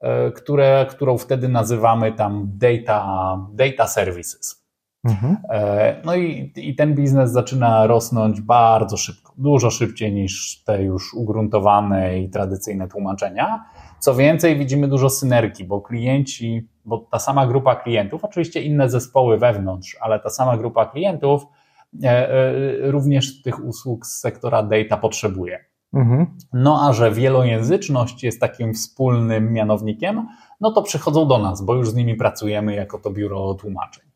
[0.00, 4.68] e, które, którą wtedy nazywamy tam data, data services.
[5.04, 5.36] Mhm.
[6.04, 12.18] No i, i ten biznes zaczyna rosnąć bardzo szybko, dużo szybciej niż te już ugruntowane
[12.18, 13.64] i tradycyjne tłumaczenia.
[13.98, 19.38] Co więcej, widzimy dużo synergii, bo klienci, bo ta sama grupa klientów, oczywiście inne zespoły
[19.38, 21.46] wewnątrz, ale ta sama grupa klientów
[22.02, 25.64] e, e, również tych usług z sektora data potrzebuje.
[25.94, 26.26] Mhm.
[26.52, 30.26] No a że wielojęzyczność jest takim wspólnym mianownikiem,
[30.60, 34.07] no to przychodzą do nas, bo już z nimi pracujemy jako to biuro tłumaczeń.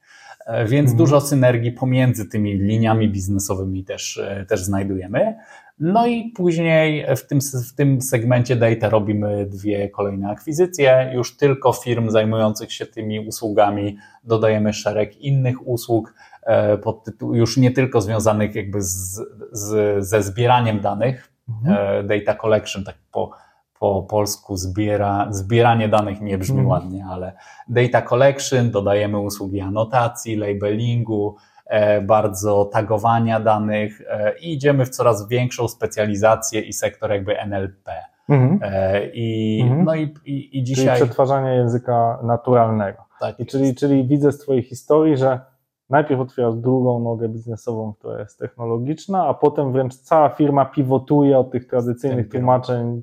[0.47, 0.99] E, więc mhm.
[0.99, 5.35] dużo synergii pomiędzy tymi liniami biznesowymi też, też znajdujemy.
[5.83, 11.11] No i później w tym, w tym segmencie data robimy dwie kolejne akwizycje.
[11.15, 17.57] Już tylko firm zajmujących się tymi usługami dodajemy szereg innych usług, e, pod tytuł, już
[17.57, 19.21] nie tylko związanych jakby z,
[19.53, 21.77] z, ze zbieraniem danych, mhm.
[21.77, 23.31] E, data collection, tak po,
[23.83, 26.69] po polsku zbiera, zbieranie danych nie brzmi mhm.
[26.69, 27.33] ładnie, ale
[27.69, 31.37] data collection, dodajemy usługi anotacji, labelingu,
[31.73, 37.91] E, bardzo tagowania danych e, i idziemy w coraz większą specjalizację i sektor jakby NLP.
[38.29, 38.59] Mhm.
[38.63, 39.85] E, I, mhm.
[39.85, 40.87] No i, i, i dzisiaj.
[40.87, 43.05] Czyli przetwarzanie języka naturalnego.
[43.21, 45.41] Tak I czyli, czyli widzę z Twojej historii, że
[45.91, 51.51] najpierw otwierasz drugą nogę biznesową, która jest technologiczna, a potem wręcz cała firma pivotuje od
[51.51, 53.03] tych tradycyjnych tłumaczeń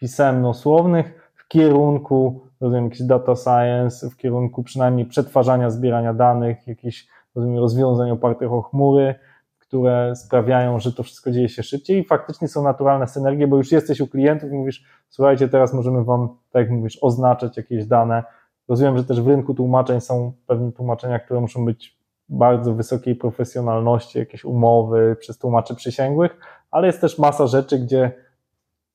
[0.00, 8.10] pisemno-słownych w kierunku, rozumiem, jakiś data science, w kierunku przynajmniej przetwarzania, zbierania danych, jakichś rozwiązań
[8.10, 9.14] opartych o chmury,
[9.58, 13.72] które sprawiają, że to wszystko dzieje się szybciej i faktycznie są naturalne synergie, bo już
[13.72, 18.24] jesteś u klientów i mówisz, słuchajcie, teraz możemy wam, tak jak mówisz, oznaczać jakieś dane.
[18.68, 24.18] Rozumiem, że też w rynku tłumaczeń są pewne tłumaczenia, które muszą być bardzo wysokiej profesjonalności,
[24.18, 26.36] jakieś umowy przez tłumaczy przysięgłych,
[26.70, 28.12] ale jest też masa rzeczy, gdzie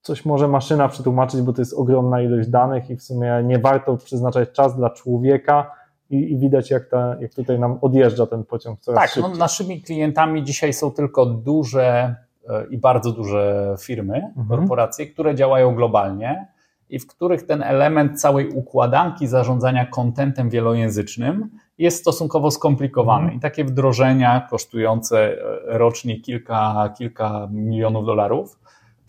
[0.01, 3.97] coś może maszyna przetłumaczyć, bo to jest ogromna ilość danych i w sumie nie warto
[3.97, 5.71] przeznaczać czas dla człowieka,
[6.09, 9.31] i, i widać, jak, ta, jak tutaj nam odjeżdża ten pociąg coraz tak, szybciej.
[9.31, 12.15] No, naszymi klientami dzisiaj są tylko duże
[12.49, 14.47] e, i bardzo duże firmy, mhm.
[14.47, 16.47] korporacje, które działają globalnie
[16.89, 23.23] i w których ten element całej układanki zarządzania kontentem wielojęzycznym jest stosunkowo skomplikowany.
[23.23, 23.37] Mhm.
[23.37, 25.37] I takie wdrożenia kosztujące e,
[25.77, 28.59] rocznie kilka, kilka milionów dolarów,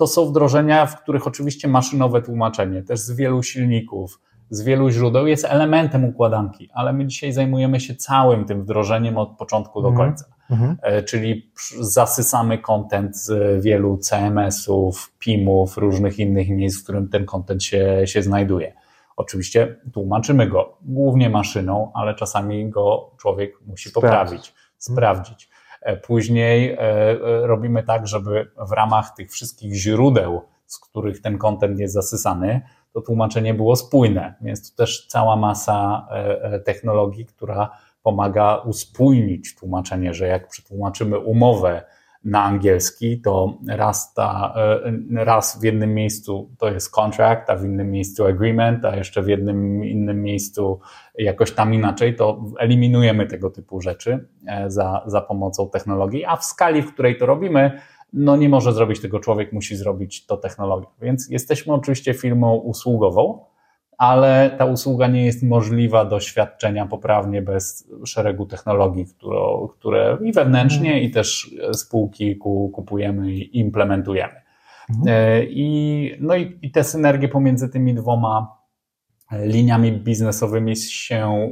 [0.01, 5.27] to są wdrożenia, w których oczywiście maszynowe tłumaczenie, też z wielu silników, z wielu źródeł
[5.27, 10.09] jest elementem układanki, ale my dzisiaj zajmujemy się całym tym wdrożeniem od początku do mhm.
[10.09, 10.25] końca.
[10.51, 10.77] Mhm.
[10.83, 17.65] E, czyli zasysamy kontent z wielu CMS-ów, PIM-ów, różnych innych miejsc, w którym ten kontent
[17.65, 18.73] się, się znajduje.
[19.17, 25.50] Oczywiście tłumaczymy go głównie maszyną, ale czasami go człowiek musi poprawić, sprawdzić.
[25.81, 26.77] E, później e,
[27.47, 32.61] robimy tak, żeby w ramach tych wszystkich źródeł z których ten kontent jest zasysany,
[32.93, 34.35] to tłumaczenie było spójne.
[34.41, 36.09] Więc tu też cała masa
[36.65, 37.71] technologii, która
[38.03, 41.83] pomaga uspójnić tłumaczenie, że jak przetłumaczymy umowę
[42.25, 44.55] na angielski, to raz, ta,
[45.17, 49.23] e, raz w jednym miejscu to jest contract, a w innym miejscu agreement, a jeszcze
[49.23, 50.81] w jednym innym miejscu
[51.19, 56.45] jakoś tam inaczej, to eliminujemy tego typu rzeczy e, za, za pomocą technologii, a w
[56.45, 57.81] skali, w której to robimy,
[58.13, 60.89] no nie może zrobić tego człowiek, musi zrobić to technologia.
[61.03, 63.45] Więc jesteśmy oczywiście firmą usługową,
[64.01, 69.39] ale ta usługa nie jest możliwa do świadczenia poprawnie bez szeregu technologii, które,
[69.71, 71.05] które i wewnętrznie, mhm.
[71.05, 72.37] i też spółki
[72.73, 74.33] kupujemy i implementujemy.
[74.91, 75.09] Mhm.
[75.09, 78.57] E, I, no i, i te synergie pomiędzy tymi dwoma
[79.33, 81.51] liniami biznesowymi się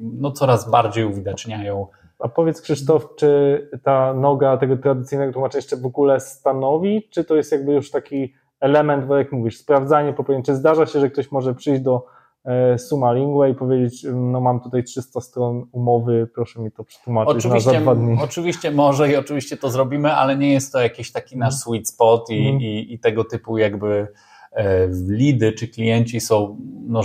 [0.00, 1.86] no, coraz bardziej uwidaczniają.
[2.18, 7.36] A powiedz Krzysztof, czy ta noga tego tradycyjnego tłumaczenia jeszcze w ogóle stanowi, czy to
[7.36, 10.44] jest jakby już taki element, bo jak mówisz, sprawdzanie popełnienia.
[10.44, 12.06] Czy zdarza się, że ktoś może przyjść do
[12.44, 17.36] e, Suma Lingua i powiedzieć, no mam tutaj 300 stron umowy, proszę mi to przetłumaczyć
[17.36, 18.18] oczywiście, na za dwa dni.
[18.22, 21.60] Oczywiście może i oczywiście to zrobimy, ale nie jest to jakiś taki nasz mhm.
[21.60, 22.60] sweet spot i, mm.
[22.60, 24.08] i, i tego typu jakby
[24.52, 27.00] e, lidy czy klienci są no,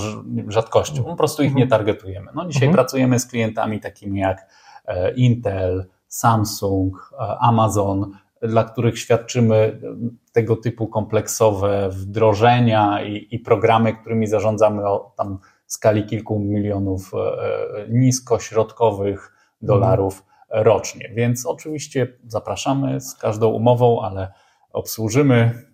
[0.47, 1.03] rzadkością.
[1.03, 1.69] Po prostu ich nie mhm.
[1.69, 2.31] targetujemy.
[2.35, 2.75] No, dzisiaj mm.
[2.75, 4.47] pracujemy z klientami takimi jak
[4.85, 8.11] e, Intel, Samsung, Amazon,
[8.41, 9.81] dla których świadczymy
[10.31, 17.17] tego typu kompleksowe wdrożenia i, i programy, którymi zarządzamy o tam skali kilku milionów e,
[17.17, 21.11] e, nisko-środkowych dolarów rocznie.
[21.15, 24.31] Więc oczywiście zapraszamy z każdą umową, ale
[24.73, 25.65] obsłużymy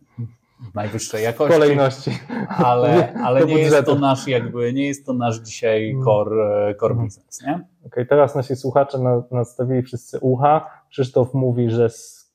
[0.72, 1.54] w najwyższej jakości.
[1.54, 2.12] Kolejności.
[2.48, 6.04] Ale, ale nie jest to nasz jakby, nie jest to nasz dzisiaj mm.
[6.04, 7.06] core, e, core mm.
[7.06, 7.54] business, nie?
[7.54, 8.98] Okej, okay, teraz nasi słuchacze
[9.32, 10.70] nastawili wszyscy ucha.
[10.90, 11.90] Krzysztof mówi, że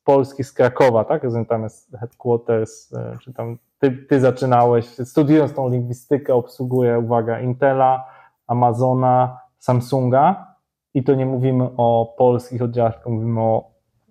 [0.07, 1.23] Polski z Krakowa, tak?
[1.49, 8.09] Tam jest headquarters, e, czy tam ty, ty zaczynałeś, studiując tą lingwistykę, obsługuje, uwaga, Intela,
[8.47, 10.55] Amazona, Samsunga
[10.95, 13.71] i to nie mówimy o polskich oddziałach, tylko mówimy o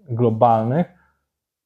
[0.10, 0.88] globalnych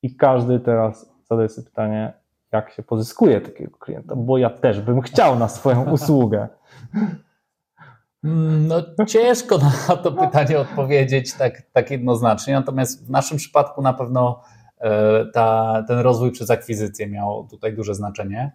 [0.01, 2.13] i każdy teraz zadaje sobie pytanie,
[2.51, 6.47] jak się pozyskuje takiego klienta, bo ja też bym chciał na swoją usługę.
[8.23, 9.57] Mm, no, ciężko
[9.89, 14.41] na to pytanie odpowiedzieć tak, tak jednoznacznie, natomiast w naszym przypadku na pewno
[14.79, 18.51] e, ta, ten rozwój przez akwizycję miał tutaj duże znaczenie.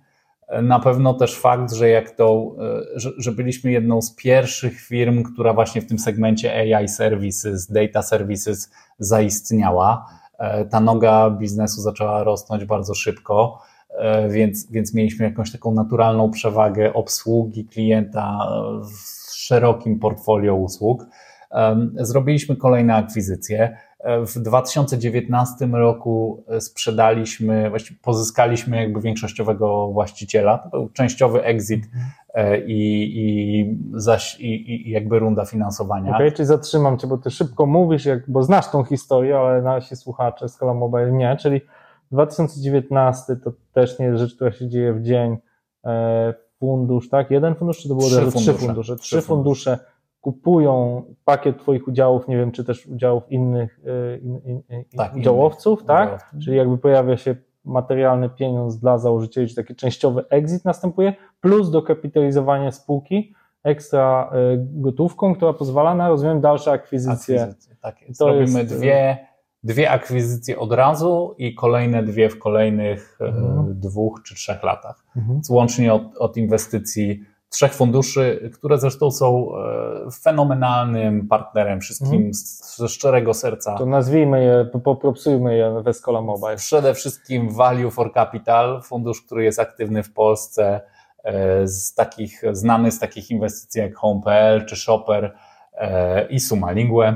[0.49, 2.57] E, na pewno też fakt, że jak to,
[2.95, 7.73] e, że, że, byliśmy jedną z pierwszych firm, która właśnie w tym segmencie AI services,
[7.73, 10.07] data services zaistniała.
[10.71, 13.63] Ta noga biznesu zaczęła rosnąć bardzo szybko,
[14.29, 18.39] więc, więc mieliśmy jakąś taką naturalną przewagę obsługi klienta
[18.83, 21.07] w szerokim portfolio usług.
[21.97, 23.77] Zrobiliśmy kolejne akwizycje.
[24.27, 30.59] W 2019 roku sprzedaliśmy, właściwie pozyskaliśmy jakby większościowego właściciela.
[30.59, 31.85] To był częściowy exit
[32.35, 36.11] e, i, i, zaś, i, i jakby runda finansowania.
[36.11, 39.63] Okej, okay, czyli zatrzymam Cię, bo Ty szybko mówisz, jak, bo znasz tą historię, ale
[39.63, 41.61] nasi słuchacze z Cola Mobile nie, czyli
[42.13, 45.37] 2019 to też nie jest rzecz, która się dzieje w dzień.
[46.65, 47.31] Fundusz, tak?
[47.31, 48.41] Jeden fundusz, czy to było trzy fundusze?
[48.41, 48.97] Trzy fundusze.
[48.97, 49.79] Trzy fundusze
[50.21, 55.17] kupują pakiet Twoich udziałów, nie wiem, czy też udziałów innych y, in, in, in, tak,
[55.17, 56.09] udziałowców, innych tak?
[56.09, 56.39] Udziałowców.
[56.45, 62.73] Czyli jakby pojawia się materialny pieniądz dla założycieli, czy taki częściowy exit następuje, plus dokapitalizowanie
[62.73, 67.43] spółki ekstra y, gotówką, która pozwala na, rozumiem, dalsze akwizycje.
[67.43, 67.97] akwizycje tak.
[68.19, 69.27] To Robimy jest, y, dwie
[69.65, 73.81] dwie akwizycje od razu i kolejne dwie w kolejnych e, mhm.
[73.81, 75.05] dwóch czy trzech latach.
[75.17, 75.41] Mhm.
[75.51, 79.49] Łącznie od, od inwestycji trzech funduszy, które zresztą są
[80.07, 82.31] e, fenomenalnym partnerem wszystkim mhm.
[82.77, 83.75] ze szczerego serca.
[83.75, 86.57] To nazwijmy je, popropsujmy je w Escola Mobile.
[86.57, 90.81] Przede wszystkim Value for Capital, fundusz, który jest aktywny w Polsce,
[91.25, 95.35] e, z takich, znany z takich inwestycji jak Home.pl czy Shopper
[96.31, 97.15] i Suma Lingue.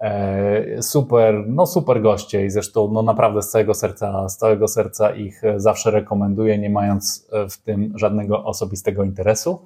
[0.00, 5.10] E, super, no super goście i zresztą no naprawdę z całego serca, z całego serca
[5.10, 9.62] ich zawsze rekomenduję, nie mając e, w tym żadnego osobistego interesu.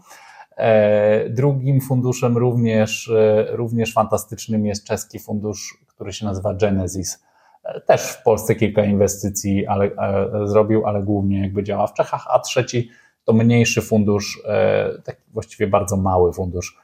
[0.57, 3.13] E, drugim funduszem również,
[3.51, 7.25] również fantastycznym jest czeski fundusz, który się nazywa Genesis.
[7.87, 9.91] Też w Polsce kilka inwestycji ale,
[10.45, 12.91] zrobił, ale głównie jakby działa w Czechach, a trzeci
[13.25, 14.43] to mniejszy fundusz,
[15.05, 16.84] taki właściwie bardzo mały fundusz,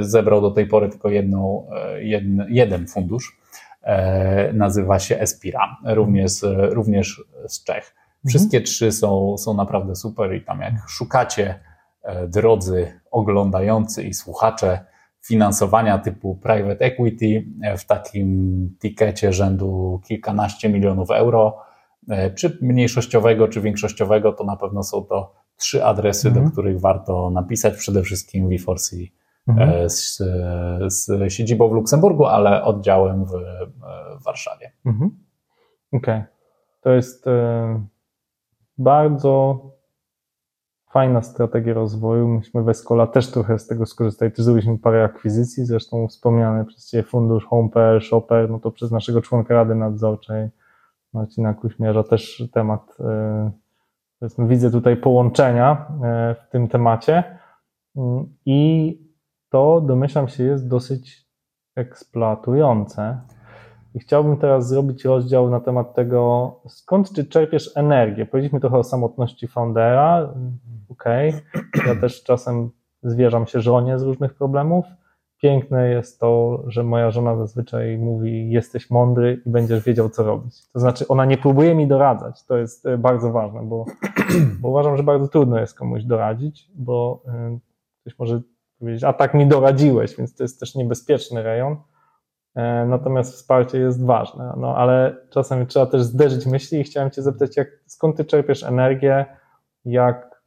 [0.00, 3.38] zebrał do tej pory tylko jedną, e, jeden, jeden fundusz.
[3.82, 6.32] E, nazywa się Espira, również,
[6.70, 7.94] również z Czech.
[7.94, 8.28] Mhm.
[8.28, 11.58] Wszystkie trzy są, są naprawdę super i tam jak szukacie,
[12.28, 14.84] drodzy oglądający i słuchacze,
[15.26, 17.46] finansowania typu private equity
[17.78, 21.58] w takim tikecie rzędu kilkanaście milionów euro,
[22.34, 26.46] czy mniejszościowego, czy większościowego, to na pewno są to trzy adresy, mhm.
[26.46, 27.76] do których warto napisać.
[27.76, 29.10] Przede wszystkim V4C
[29.48, 29.90] mhm.
[29.90, 30.22] z,
[30.86, 33.30] z siedzibą w Luksemburgu, ale oddziałem w,
[34.20, 34.72] w Warszawie.
[34.86, 35.10] Mhm.
[35.92, 36.14] Okej.
[36.14, 36.24] Okay.
[36.80, 37.24] To jest
[38.78, 39.60] bardzo
[40.92, 42.28] fajna strategia rozwoju.
[42.28, 44.32] Myśmy w Escola też trochę z tego skorzystali.
[44.32, 49.22] Też zrobiliśmy parę akwizycji, zresztą wspomniany przez Ciebie fundusz HomePR, Shopper, no to przez naszego
[49.22, 50.48] członka Rady Nadzorczej
[51.12, 53.50] Marcina Kuśmierza też temat, e,
[54.20, 57.38] powiedzmy, widzę tutaj połączenia e, w tym temacie
[57.96, 58.98] mm, i
[59.52, 61.26] to domyślam się jest dosyć
[61.76, 63.20] eksploatujące.
[63.94, 68.26] I chciałbym teraz zrobić rozdział na temat tego, skąd ty czerpiesz energię.
[68.26, 70.34] Powiedzieliśmy trochę o samotności foundera.
[70.88, 71.86] Okej, okay.
[71.86, 72.70] ja też czasem
[73.02, 74.84] zwierzam się żonie z różnych problemów.
[75.42, 80.68] Piękne jest to, że moja żona zazwyczaj mówi: Jesteś mądry i będziesz wiedział, co robić.
[80.72, 82.44] To znaczy, ona nie próbuje mi doradzać.
[82.44, 83.84] To jest e, bardzo ważne, bo,
[84.60, 87.58] bo uważam, że bardzo trudno jest komuś doradzić, bo e,
[88.00, 88.40] ktoś może
[89.06, 91.76] A tak mi doradziłeś, więc to jest też niebezpieczny rejon
[92.54, 94.54] E, natomiast wsparcie jest ważne.
[94.56, 98.62] No ale czasem trzeba też zderzyć myśli i chciałem Cię zapytać, jak, skąd Ty czerpiesz
[98.62, 99.26] energię,
[99.84, 100.42] jak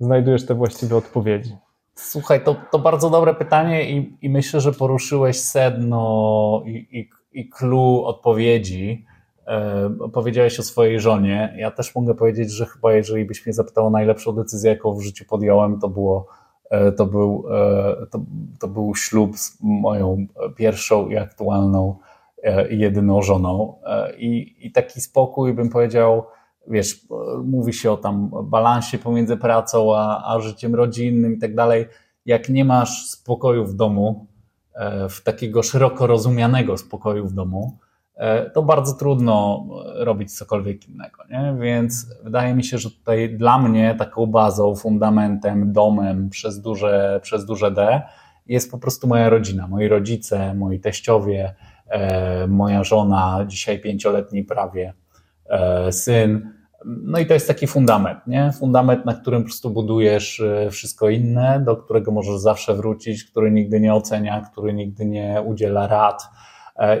[0.00, 1.56] znajdujesz te właściwe odpowiedzi?
[1.94, 7.10] Słuchaj, to, to bardzo dobre pytanie i, i myślę, że poruszyłeś sedno i, i,
[7.40, 9.06] i clue odpowiedzi.
[9.46, 11.54] E, powiedziałeś o swojej żonie.
[11.58, 15.00] Ja też mogę powiedzieć, że chyba jeżeli byś mnie zapytał o najlepszą decyzję, jaką w
[15.00, 16.26] życiu podjąłem, to było
[16.96, 18.20] to był, e, to,
[18.58, 21.98] to był ślub z moją pierwszą i aktualną
[22.42, 23.74] e, jedyną żoną.
[24.18, 26.24] I, I taki spokój, bym powiedział,
[26.68, 27.06] wiesz,
[27.44, 31.86] mówi się o tam balansie pomiędzy pracą a, a życiem rodzinnym i tak dalej.
[32.26, 34.26] Jak nie masz spokoju w domu,
[35.10, 37.89] w takiego szeroko rozumianego spokoju w domu, E,
[38.52, 41.22] to bardzo trudno robić cokolwiek innego.
[41.30, 41.54] Nie?
[41.60, 47.46] Więc wydaje mi się, że tutaj dla mnie taką bazą, fundamentem, domem przez duże, przez
[47.46, 48.02] duże D
[48.46, 51.54] jest po prostu moja rodzina, moi rodzice, moi teściowie,
[51.88, 54.92] e, moja żona, dzisiaj pięcioletni prawie
[55.46, 56.52] e, syn.
[56.84, 58.52] No i to jest taki fundament, nie?
[58.52, 63.80] Fundament, na którym po prostu budujesz wszystko inne, do którego możesz zawsze wrócić, który nigdy
[63.80, 66.49] nie ocenia, który nigdy nie udziela rad, E,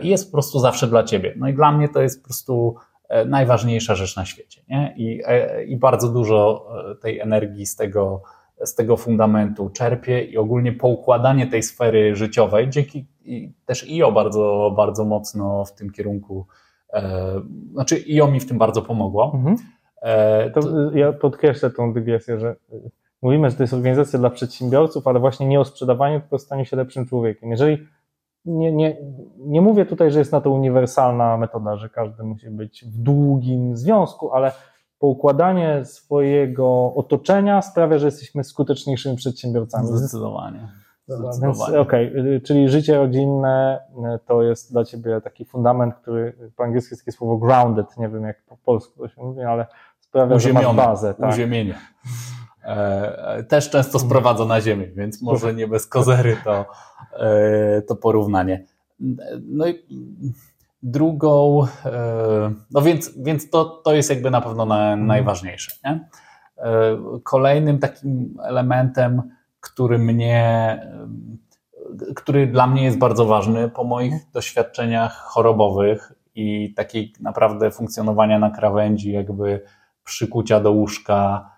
[0.02, 1.34] i jest po prostu zawsze dla ciebie.
[1.36, 2.74] No i dla mnie to jest po prostu
[3.08, 4.62] e, najważniejsza rzecz na świecie.
[4.68, 4.94] Nie?
[4.96, 6.66] I, e, I bardzo dużo
[7.02, 8.22] tej energii z tego,
[8.64, 14.72] z tego fundamentu czerpię i ogólnie poukładanie tej sfery życiowej, dzięki i też IO bardzo,
[14.76, 16.46] bardzo mocno w tym kierunku,
[16.92, 17.40] e,
[17.72, 19.32] znaczy IO mi w tym bardzo pomogło.
[19.34, 19.56] Mhm.
[20.02, 22.56] E, to, to, ja podkreślę tą dygresję, że
[23.22, 26.64] mówimy, że to jest organizacja dla przedsiębiorców, ale właśnie nie o sprzedawaniu, tylko o staniu
[26.64, 27.50] się lepszym człowiekiem.
[27.50, 27.86] Jeżeli
[28.44, 28.96] nie, nie,
[29.38, 33.76] nie mówię tutaj, że jest na to uniwersalna metoda, że każdy musi być w długim
[33.76, 34.52] związku, ale
[34.98, 39.86] poukładanie swojego otoczenia sprawia, że jesteśmy skuteczniejszymi przedsiębiorcami.
[39.86, 40.68] Zdecydowanie.
[41.08, 41.80] Zdecydowanie.
[41.80, 42.40] Okej, okay.
[42.40, 47.12] czyli życie rodzinne e, to jest dla Ciebie taki fundament, który po angielsku jest takie
[47.12, 49.66] słowo grounded, nie wiem jak po polsku to się mówi, ale
[50.00, 50.66] sprawia, Uziemione.
[50.66, 51.14] że masz bazę.
[51.14, 51.30] Tak?
[51.30, 51.74] Uziemienie.
[52.70, 56.66] E, też często sprowadza na ziemię, więc może nie bez kozery to,
[57.12, 58.64] e, to porównanie.
[59.42, 59.74] No i
[60.82, 65.06] drugą, e, no więc, więc to, to jest jakby na pewno na, mhm.
[65.06, 65.72] najważniejsze.
[65.84, 66.08] Nie?
[67.22, 69.22] Kolejnym takim elementem,
[69.60, 70.78] który mnie,
[72.16, 78.50] który dla mnie jest bardzo ważny po moich doświadczeniach chorobowych i takiej naprawdę funkcjonowania na
[78.50, 79.62] krawędzi, jakby
[80.04, 81.50] przykucia do łóżka,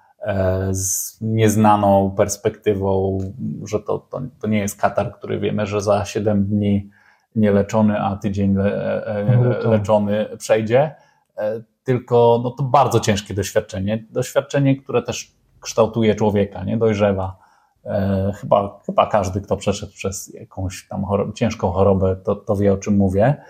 [0.70, 3.18] z nieznaną perspektywą,
[3.64, 6.90] że to, to, to nie jest katar, który wiemy, że za 7 dni
[7.36, 10.94] nieleczony, a tydzień le, e, no leczony przejdzie,
[11.36, 14.04] e, tylko no to bardzo ciężkie doświadczenie.
[14.10, 17.42] Doświadczenie, które też kształtuje człowieka, nie dojrzewa.
[18.34, 21.04] Chyba, chyba każdy, kto przeszedł przez jakąś tam
[21.34, 23.42] ciężką chorobę, to, to wie, o czym mówię.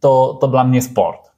[0.00, 1.32] To, to dla mnie sport.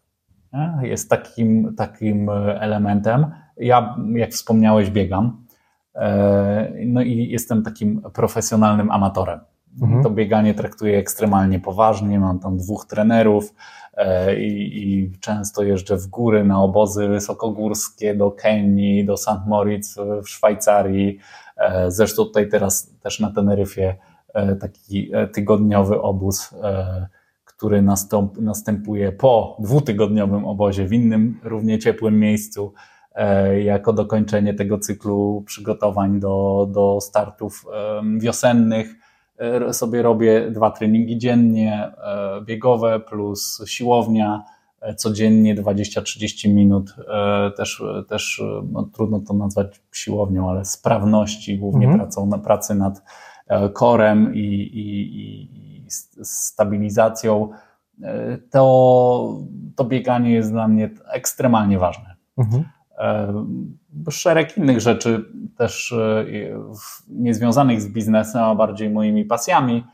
[0.83, 3.33] Jest takim, takim elementem.
[3.61, 5.49] Ja, jak wspomniałeś, biegam.
[5.95, 9.41] E, no i jestem takim profesjonalnym amatorem.
[9.83, 10.03] Mhm.
[10.03, 12.21] To bieganie traktuję ekstremalnie poważnie.
[12.21, 13.55] Mam tam dwóch trenerów
[13.95, 19.47] e, i, i, często jeżdżę w góry na obozy wysokogórskie do Kenii, do St.
[19.47, 21.19] Moritz w Szwajcarii.
[21.57, 23.97] E, zresztą tutaj teraz też na Teneryfie
[24.61, 26.55] taki tygodniowy obóz,
[27.45, 32.73] który nastąp, następuje po dwutygodniowym obozie w innym, równie ciepłym miejscu.
[33.19, 37.67] E, jako dokończenie tego cyklu przygotowań do, do startów
[38.19, 38.95] wiosennych.
[39.39, 44.45] E, sobie robię dwa treningi dziennie, e, biegowe plus siłownia,
[44.97, 46.95] codziennie 20-30 minut,
[47.57, 48.43] też, też
[48.73, 52.01] no, trudno to nazwać siłownią, ale sprawności, głównie mhm.
[52.01, 53.03] pracą na pracy nad
[53.73, 55.87] korem i, i, i
[56.25, 57.49] stabilizacją,
[58.51, 59.37] to,
[59.77, 62.15] to bieganie jest dla mnie ekstremalnie ważne.
[62.37, 62.65] Mhm.
[64.11, 65.25] Szereg innych rzeczy
[65.57, 65.95] też
[67.09, 69.85] niezwiązanych z biznesem, a bardziej moimi pasjami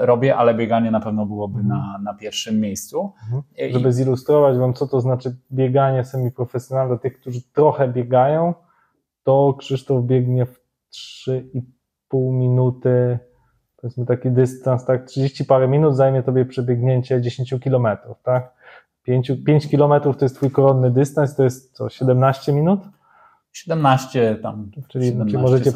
[0.00, 1.78] robię, ale bieganie na pewno byłoby mhm.
[1.78, 3.12] na, na pierwszym miejscu.
[3.24, 3.72] Mhm.
[3.72, 8.54] Żeby zilustrować Wam, co to znaczy bieganie semiprofesjonalne dla tych, którzy trochę biegają,
[9.24, 10.60] to Krzysztof biegnie w
[10.92, 13.18] 3,5 minuty,
[13.76, 18.54] powiedzmy taki dystans, tak, 30 parę minut zajmie Tobie przebiegnięcie 10 kilometrów, tak?
[19.02, 22.80] 5, 5 kilometrów to jest Twój koronny dystans, to jest co, 17 minut?
[23.52, 24.70] 17 tam.
[24.88, 25.72] Czyli, 17 czyli możecie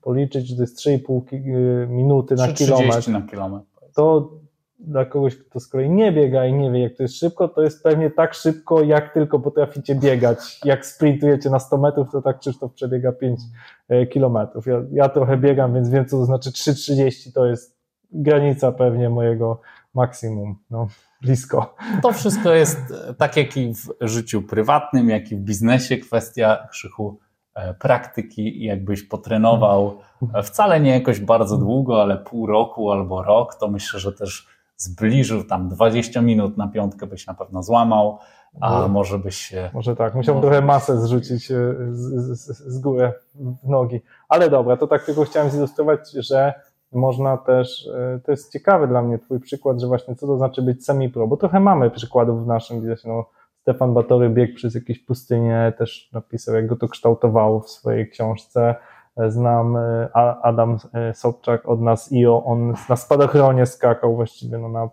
[0.00, 3.08] policzyć, że to jest 3,5 y, minuty na kilometr.
[3.08, 3.66] na kilometr.
[3.94, 4.30] To
[4.78, 7.62] dla kogoś, kto z kolei nie biega i nie wie, jak to jest szybko, to
[7.62, 10.60] jest pewnie tak szybko, jak tylko potraficie biegać.
[10.64, 13.40] Jak sprintujecie na 100 metrów, to tak Krzysztof przebiega 5
[13.88, 14.66] e, kilometrów.
[14.66, 17.76] Ja, ja trochę biegam, więc wiem, co to znaczy 3,30 to jest
[18.12, 19.60] granica pewnie mojego
[19.94, 20.56] maksimum.
[20.70, 20.88] No
[21.22, 21.74] blisko.
[22.02, 22.78] To wszystko jest
[23.18, 27.18] tak jak i w życiu prywatnym, jak i w biznesie kwestia krzychu
[27.54, 29.98] e, praktyki i jakbyś potrenował
[30.34, 34.46] e, wcale nie jakoś bardzo długo, ale pół roku albo rok, to myślę, że też
[34.76, 38.18] zbliżył tam 20 minut na piątkę byś na pewno złamał,
[38.60, 38.88] a no.
[38.88, 39.70] może byś się...
[39.74, 44.00] Może tak, musiałbym trochę masę zrzucić e, z, z, z góry w nogi.
[44.28, 46.54] Ale dobra, to tak tylko chciałem zilustrować, że
[46.92, 50.62] można też, e, to jest ciekawy dla mnie Twój przykład, że właśnie co to znaczy
[50.62, 53.26] być semi-pro, bo trochę mamy przykładów w naszym biznesie, no
[53.60, 58.74] Stefan Batory biegł przez jakieś pustynie, też napisał, jak go to kształtowało w swojej książce.
[59.16, 60.08] E, znam e,
[60.42, 60.76] Adam
[61.14, 64.88] Sobczak od nas IO, on na spadochronie skakał właściwie no, na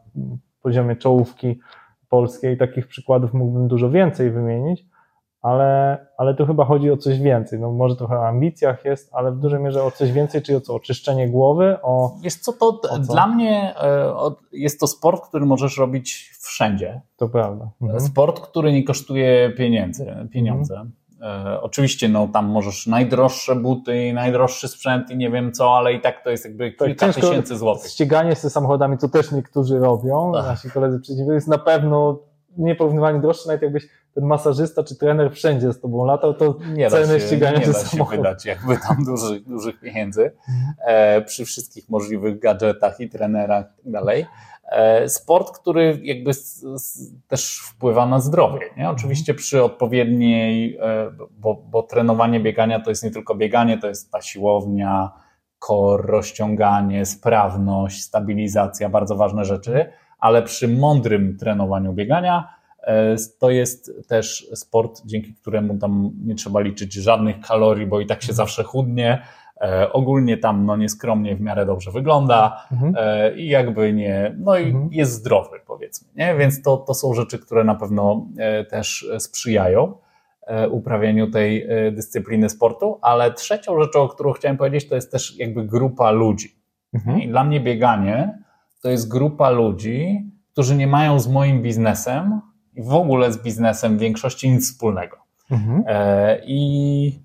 [0.61, 1.59] poziomie czołówki
[2.09, 2.57] polskiej.
[2.57, 4.88] Takich przykładów mógłbym dużo więcej wymienić
[5.41, 7.59] ale, ale tu chyba chodzi o coś więcej.
[7.59, 10.61] No może trochę o ambicjach jest, ale w dużej mierze o coś więcej, czyli o
[10.61, 10.75] co?
[10.75, 11.77] Oczyszczenie głowy?
[11.81, 12.99] O, jest co, to co?
[12.99, 14.13] dla mnie e,
[14.51, 17.01] jest to sport, który możesz robić wszędzie.
[17.17, 17.69] To prawda.
[17.81, 17.99] Mhm.
[17.99, 20.73] Sport, który nie kosztuje pieniędzy, pieniądze.
[20.73, 20.91] Mhm.
[21.21, 25.93] E, oczywiście, no tam możesz najdroższe buty i najdroższy sprzęt i nie wiem co, ale
[25.93, 27.91] i tak to jest jakby tak, kilka tysięcy złotych.
[27.91, 30.45] Ściganie z samochodami, co też niektórzy robią, Ach.
[30.45, 32.19] nasi koledzy przeciwni, jest na pewno
[32.57, 37.19] nieporównywalnie droższe, nawet jakbyś ten masażysta czy trener wszędzie z tobą latał, to nie ceny
[37.19, 40.31] się, ścigania nie da się wydać jakby tam dużych, dużych pieniędzy
[40.85, 44.25] e, przy wszystkich możliwych gadżetach i trenerach i tak dalej.
[44.71, 48.59] E, sport, który jakby s, s, też wpływa na zdrowie.
[48.77, 48.89] Nie?
[48.89, 54.11] Oczywiście przy odpowiedniej, e, bo, bo trenowanie biegania to jest nie tylko bieganie, to jest
[54.11, 55.11] ta siłownia,
[55.59, 62.58] kor, rozciąganie, sprawność, stabilizacja, bardzo ważne rzeczy, ale przy mądrym trenowaniu biegania
[63.39, 68.23] to jest też sport, dzięki któremu tam nie trzeba liczyć żadnych kalorii, bo i tak
[68.23, 69.21] się zawsze chudnie.
[69.61, 72.93] E, ogólnie tam no nieskromnie w miarę dobrze wygląda mhm.
[72.97, 74.89] E, i jakby nie, no i mhm.
[74.91, 76.35] jest zdrowy powiedzmy, nie?
[76.35, 78.25] Więc to, to są rzeczy, które na pewno
[78.69, 79.93] też sprzyjają
[80.71, 85.65] uprawianiu tej dyscypliny sportu, ale trzecią rzeczą, o którą chciałem powiedzieć, to jest też jakby
[85.65, 86.55] grupa ludzi.
[86.93, 87.21] Mhm.
[87.21, 88.39] I dla mnie bieganie
[88.81, 92.41] to jest grupa ludzi, którzy nie mają z moim biznesem
[92.77, 95.17] w ogóle z biznesem w większości nic wspólnego.
[95.51, 95.83] Mhm.
[95.87, 97.19] E, I,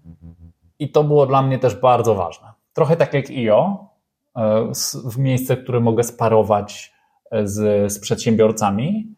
[0.79, 2.49] I to było dla mnie też bardzo ważne.
[2.73, 3.89] Trochę tak jak IO,
[4.37, 4.73] e,
[5.11, 6.93] w miejsce, które mogę sparować
[7.31, 9.15] e, z, z przedsiębiorcami,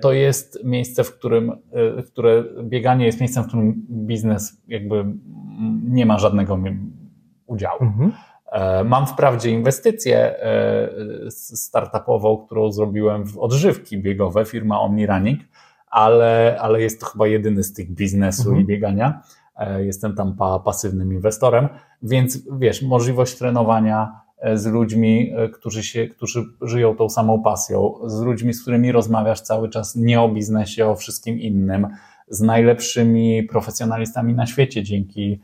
[0.00, 1.52] to jest miejsce, w którym,
[2.06, 5.04] które bieganie jest miejscem, w którym biznes jakby
[5.84, 6.58] nie ma żadnego
[7.46, 7.82] udziału.
[7.82, 8.12] Mhm.
[8.84, 10.34] Mam wprawdzie inwestycję
[11.30, 15.40] startupową, którą zrobiłem w odżywki biegowe, firma OmniRunning,
[15.90, 18.60] ale, ale jest to chyba jedyny z tych biznesu mhm.
[18.60, 19.22] i biegania.
[19.56, 21.68] E, jestem tam pa, pasywnym inwestorem,
[22.02, 27.94] więc wiesz, możliwość trenowania e, z ludźmi, e, którzy, się, którzy żyją tą samą pasją,
[28.06, 31.88] z ludźmi, z którymi rozmawiasz cały czas nie o biznesie, o wszystkim innym,
[32.28, 35.40] z najlepszymi profesjonalistami na świecie dzięki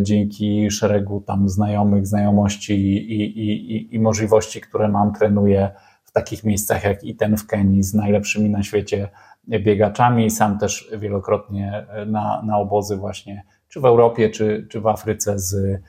[0.00, 5.70] dzięki szeregu tam znajomych, znajomości i, i, i, i możliwości, które mam, trenuję
[6.04, 9.08] w takich miejscach jak i ten w Kenii z najlepszymi na świecie
[9.48, 10.30] biegaczami.
[10.30, 15.80] Sam też wielokrotnie na, na obozy właśnie, czy w Europie, czy, czy w Afryce z,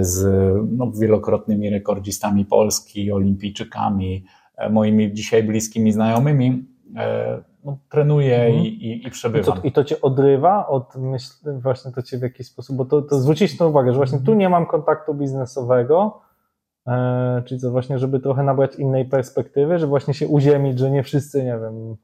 [0.00, 0.24] z
[0.72, 4.24] no, wielokrotnymi rekordzistami Polski, olimpijczykami,
[4.70, 6.71] moimi dzisiaj bliskimi znajomymi.
[6.96, 8.64] E, no, trenuję mhm.
[8.64, 9.58] i, i, i przebywam.
[9.58, 12.84] I to, I to cię odrywa od myśl, właśnie to cię w jakiś sposób, bo
[12.84, 16.20] to, to zwrócić na uwagę, że właśnie tu nie mam kontaktu biznesowego,
[16.86, 21.02] e, czyli co właśnie, żeby trochę nabrać innej perspektywy, żeby właśnie się uziemić, że nie
[21.02, 21.96] wszyscy, nie wiem,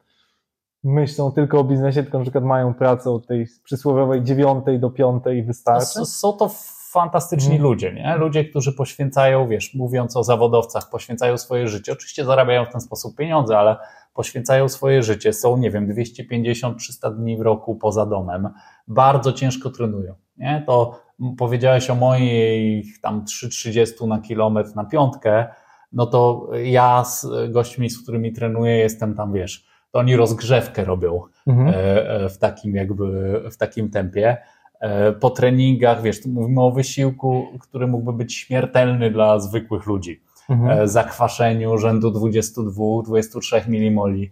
[0.85, 5.39] myślą tylko o biznesie, tylko na przykład mają pracę od tej przysłowiowej dziewiątej do piątej
[5.39, 6.07] i wystarczy?
[6.07, 6.51] Są to
[6.93, 7.63] fantastyczni hmm.
[7.63, 8.17] ludzie, nie?
[8.17, 11.93] Ludzie, którzy poświęcają, wiesz, mówiąc o zawodowcach, poświęcają swoje życie.
[11.93, 13.77] Oczywiście zarabiają w ten sposób pieniądze, ale
[14.15, 15.33] poświęcają swoje życie.
[15.33, 18.49] Są, nie wiem, 250-300 dni w roku poza domem.
[18.89, 20.63] Bardzo ciężko trenują, nie?
[20.67, 21.01] To
[21.39, 25.47] powiedziałeś o mojej tam 3,30 na kilometr na piątkę,
[25.93, 31.23] no to ja z gośćmi, z którymi trenuję, jestem tam, wiesz, to oni rozgrzewkę robią
[31.47, 31.69] mhm.
[31.69, 31.75] E,
[32.11, 34.37] e, w takim jakby, w takim tempie.
[34.81, 40.23] E, po treningach, wiesz, mówimy o wysiłku, który mógłby być śmiertelny dla zwykłych ludzi.
[40.49, 40.89] Mhm.
[40.89, 44.31] Zakwaszeniu rzędu 22-23 milimoli.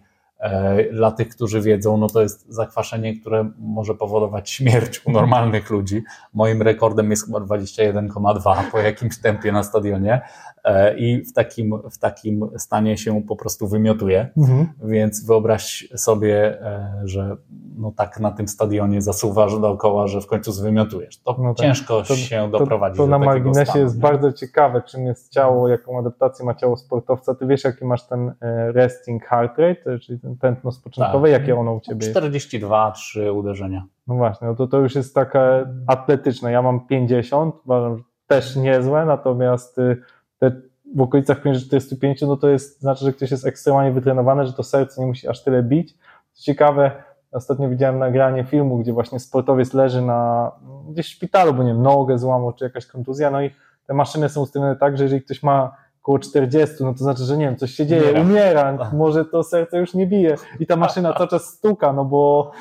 [0.92, 6.02] Dla tych, którzy wiedzą, no to jest zakwaszenie, które może powodować śmierć u normalnych ludzi.
[6.34, 10.20] Moim rekordem jest chyba 21,2 po jakimś tempie na stadionie.
[10.66, 14.28] E, i w takim, w takim stanie się po prostu wymiotuje.
[14.36, 14.68] Mhm.
[14.84, 17.36] Więc wyobraź sobie, e, że
[17.78, 21.18] no tak na tym stadionie zasuwasz dookoła, że w końcu zwymiotujesz.
[21.18, 21.66] To no tak.
[21.66, 24.02] ciężko to, się to, doprowadzić to, to do na marginesie stanu, jest nie?
[24.02, 27.34] bardzo ciekawe, czym jest ciało, jaką adaptację ma ciało sportowca.
[27.34, 31.40] Ty wiesz, jaki masz ten e, resting heart rate, czyli ten tętno spoczynkowe, tak.
[31.40, 33.86] jakie ono u ciebie 42, 3 uderzenia.
[34.06, 36.52] No właśnie, no to to już jest takie atletyczne.
[36.52, 40.02] Ja mam 50, uważam, że też niezłe, natomiast y,
[40.38, 40.52] te
[40.94, 45.00] w okolicach 45, no to jest, znaczy, że ktoś jest ekstremalnie wytrenowany, że to serce
[45.00, 45.94] nie musi aż tyle bić.
[46.32, 46.90] Co ciekawe,
[47.32, 50.52] ostatnio widziałem nagranie filmu, gdzie właśnie sportowiec leży na
[50.88, 53.50] gdzieś w szpitalu, bo nie wiem, nogę złamał, czy jakaś kontuzja, no i
[53.86, 57.36] te maszyny są ustawione tak, że jeżeli ktoś ma około 40, no to znaczy, że
[57.36, 58.22] nie wiem, coś się dzieje, umiera,
[58.70, 62.52] umiera może to serce już nie bije i ta maszyna cały czas stuka, no bo...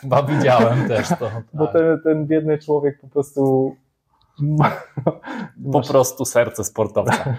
[0.00, 1.30] Chyba widziałem też to.
[1.54, 1.72] Bo tak.
[1.72, 3.74] ten, ten biedny człowiek po prostu
[5.72, 7.38] po prostu serce sportowca.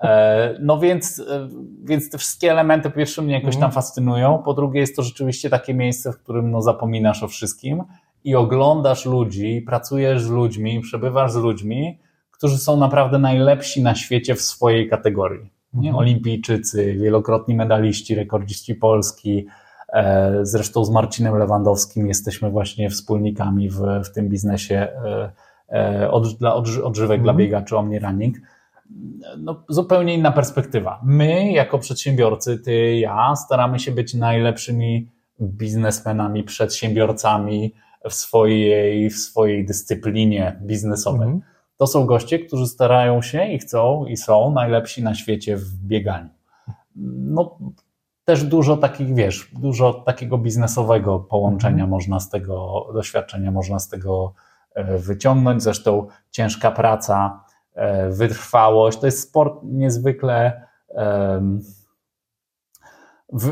[0.00, 1.48] E, no więc, e,
[1.84, 3.72] więc te wszystkie elementy po pierwsze mnie jakoś tam mhm.
[3.72, 7.82] fascynują, po drugie jest to rzeczywiście takie miejsce, w którym no zapominasz o wszystkim
[8.24, 11.98] i oglądasz ludzi, pracujesz z ludźmi, przebywasz z ludźmi,
[12.30, 15.50] którzy są naprawdę najlepsi na świecie w swojej kategorii.
[15.74, 15.88] Nie?
[15.88, 15.96] Mhm.
[15.96, 19.46] Olimpijczycy, wielokrotni medaliści, rekordziści Polski,
[19.92, 24.88] e, Zresztą z Marcinem Lewandowskim jesteśmy właśnie wspólnikami w, w tym biznesie
[26.10, 27.22] od, dla odżywek mm.
[27.22, 27.36] dla mhm.
[27.36, 28.36] biegaczy Omnirunning.
[29.38, 31.00] No, zupełnie inna perspektywa.
[31.04, 35.10] My, jako przedsiębiorcy, ty, ja, staramy się być najlepszymi
[35.40, 37.74] biznesmenami, przedsiębiorcami
[38.10, 41.28] w swojej, w swojej dyscyplinie biznesowej.
[41.28, 41.40] Mm.
[41.76, 46.28] To są goście, którzy starają się i chcą i są najlepsi na świecie w bieganiu.
[46.96, 47.58] No,
[48.24, 51.90] też dużo takich, wiesz, dużo takiego biznesowego połączenia mm.
[51.90, 54.45] można z tego, doświadczenia można z tego E,
[54.84, 55.62] wyciągnąć.
[55.62, 60.66] Zresztą ciężka praca, e, wytrwałość to jest sport niezwykle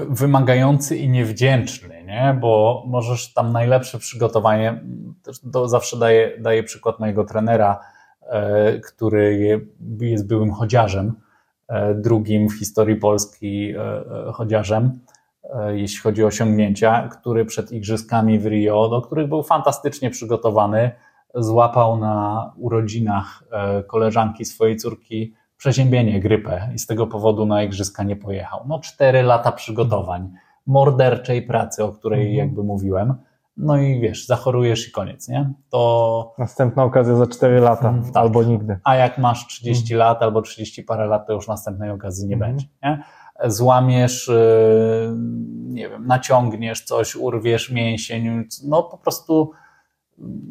[0.09, 2.39] wymagający i niewdzięczny, nie?
[2.41, 4.85] bo możesz tam najlepsze przygotowanie,
[5.53, 5.97] to zawsze
[6.39, 7.81] daję, przykład mojego trenera,
[8.23, 9.59] e, który
[10.01, 11.13] jest byłym chodziarzem,
[11.95, 13.75] drugim w historii Polski
[14.33, 15.01] chodziarzem,
[15.69, 20.91] jeśli chodzi o osiągnięcia, który przed igrzyskami w Rio, do których był fantastycznie przygotowany,
[21.35, 28.03] złapał na urodzinach e, koleżanki swojej córki przeziębienie, grypę i z tego powodu na igrzyska
[28.03, 28.61] nie pojechał.
[28.69, 30.33] No cztery lata przygotowań,
[30.67, 32.37] morderczej pracy, o której mhm.
[32.37, 33.15] jakby mówiłem.
[33.57, 35.53] No i wiesz, zachorujesz i koniec, nie?
[35.71, 36.35] To.
[36.39, 38.17] Następna okazja za 4 lata, mm, tak.
[38.17, 38.79] albo nigdy.
[38.85, 39.99] A jak masz 30 mm.
[39.99, 42.49] lat albo 30 parę lat, to już następnej okazji nie mm.
[42.49, 43.03] będzie, nie?
[43.45, 45.15] Złamiesz, y,
[45.67, 49.53] nie wiem, naciągniesz coś, urwiesz mięsień, no po prostu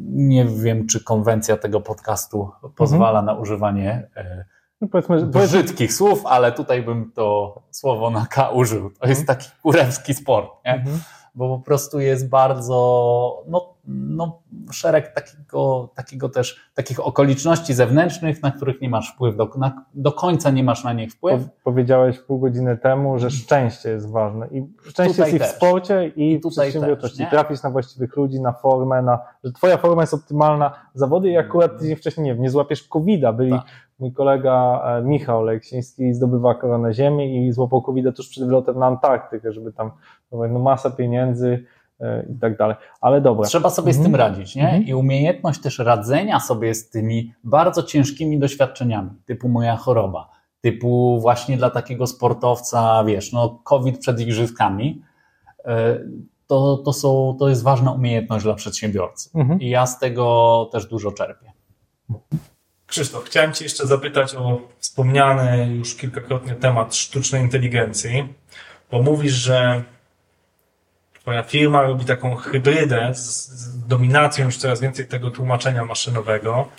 [0.07, 3.25] nie wiem, czy konwencja tego podcastu pozwala mhm.
[3.25, 4.45] na używanie e,
[4.81, 8.89] no powiedzmy, brzydkich słów, ale tutaj bym to słowo na K użył.
[8.99, 9.39] To jest mhm.
[9.39, 10.73] taki kurewski sport, nie?
[10.73, 10.99] Mhm
[11.35, 18.51] bo po prostu jest bardzo, no, no szereg takiego, takiego też, takich okoliczności zewnętrznych, na
[18.51, 21.41] których nie masz wpływu, do, na, do końca nie masz na nich wpływ.
[21.63, 26.07] powiedziałeś pół godziny temu, że szczęście jest ważne i szczęście tutaj jest i w sporcie
[26.15, 27.27] i, I w przedsiębiorczości.
[27.29, 31.79] Trafisz na właściwych ludzi, na formę, na, że twoja forma jest optymalna zawody i akurat
[31.79, 33.65] tydzień wcześniej, nie wiem, nie złapiesz COVID-a, byli tak.
[33.99, 38.85] Mój kolega e, Michał Leksiński zdobywa koronę Ziemi i złapał covid tuż przed wylotem na
[38.85, 39.91] Antarktykę, żeby tam
[40.31, 41.65] no, masa pieniędzy
[42.29, 42.75] i tak dalej.
[43.01, 43.47] Ale dobra.
[43.47, 44.03] Trzeba sobie mhm.
[44.03, 44.31] z tym mhm.
[44.31, 44.63] radzić, nie?
[44.63, 44.83] Mhm.
[44.83, 50.29] I umiejętność też radzenia sobie z tymi bardzo ciężkimi doświadczeniami, typu moja choroba,
[50.61, 55.01] typu właśnie dla takiego sportowca, wiesz, no COVID przed igrzyskami,
[55.65, 55.99] e,
[56.47, 59.29] to, to, są, to jest ważna umiejętność dla przedsiębiorcy.
[59.35, 59.61] Mhm.
[59.61, 61.51] I ja z tego też dużo czerpię.
[62.87, 68.33] Krzysztof, chciałem Cię jeszcze zapytać o wspomniany już kilkakrotnie temat sztucznej inteligencji,
[68.91, 69.83] bo mówisz, że
[71.23, 76.69] twoja firma robi taką hybrydę z, z dominacją już coraz więcej tego tłumaczenia maszynowego,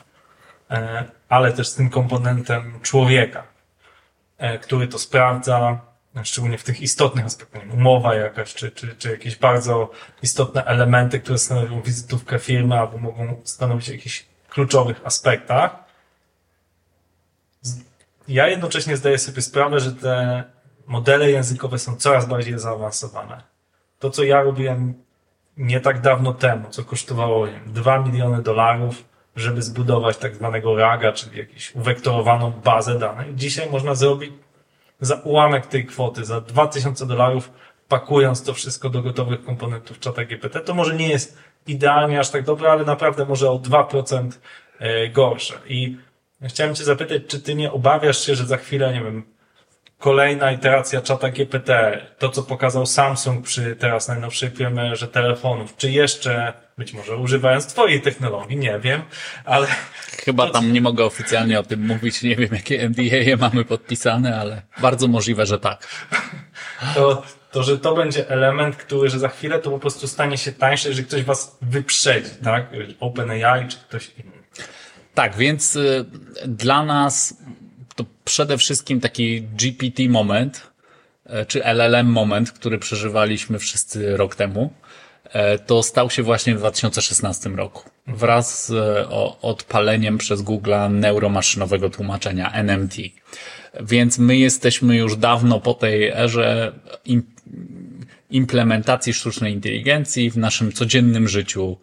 [0.70, 3.42] e, ale też z tym komponentem człowieka,
[4.38, 5.80] e, który to sprawdza,
[6.22, 9.90] szczególnie w tych istotnych aspektach, umowa jakaś, czy, czy, czy jakieś bardzo
[10.22, 15.84] istotne elementy, które stanowią wizytówkę firmy, albo mogą stanowić jakichś kluczowych aspektach.
[18.28, 20.44] Ja jednocześnie zdaję sobie sprawę, że te
[20.86, 23.53] modele językowe są coraz bardziej zaawansowane.
[24.04, 24.94] To, co ja robiłem
[25.56, 29.04] nie tak dawno temu, co kosztowało wiem, 2 miliony dolarów,
[29.36, 33.34] żeby zbudować tak zwanego RAGA, czyli jakąś uwektorowaną bazę danych.
[33.34, 34.32] Dzisiaj można zrobić
[35.00, 37.50] za ułamek tej kwoty, za 2000 dolarów,
[37.88, 40.60] pakując to wszystko do gotowych komponentów czata GPT.
[40.60, 44.30] To może nie jest idealnie aż tak dobre, ale naprawdę może o 2%
[44.78, 45.54] e, gorsze.
[45.66, 45.96] I
[46.42, 49.33] chciałem Cię zapytać, czy Ty nie obawiasz się, że za chwilę, nie wiem,
[49.98, 56.52] kolejna iteracja czata GPT, to co pokazał Samsung przy teraz najnowszej premierze telefonów, czy jeszcze,
[56.78, 59.02] być może używając Twojej technologii, nie wiem,
[59.44, 59.66] ale...
[60.24, 64.62] Chyba tam nie mogę oficjalnie o tym mówić, nie wiem jakie NDA mamy podpisane, ale
[64.80, 65.88] bardzo możliwe, że tak.
[66.94, 70.52] To, to, że to będzie element, który, że za chwilę to po prostu stanie się
[70.52, 72.66] tańsze, że ktoś Was wyprzedzi, tak?
[73.00, 74.34] OpenAI czy ktoś inny.
[75.14, 76.04] Tak, więc y,
[76.46, 77.36] dla nas
[77.96, 80.70] to przede wszystkim taki GPT moment,
[81.26, 84.72] e, czy LLM moment, który przeżywaliśmy wszyscy rok temu,
[85.24, 87.90] e, to stał się właśnie w 2016 roku.
[88.06, 89.08] Wraz z e,
[89.42, 92.96] odpaleniem przez Google'a neuromaszynowego tłumaczenia NMT.
[93.80, 96.72] Więc my jesteśmy już dawno po tej erze
[98.30, 101.76] implementacji sztucznej inteligencji w naszym codziennym życiu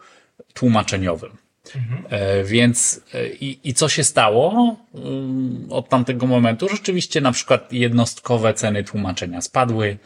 [0.53, 1.40] tłumaczeniowym.
[1.75, 2.05] Mhm.
[2.45, 3.01] Więc
[3.39, 6.69] i, i co się stało mm, od tamtego momentu?
[6.69, 9.97] Rzeczywiście na przykład jednostkowe ceny tłumaczenia spadły,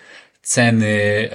[0.42, 1.30] ceny,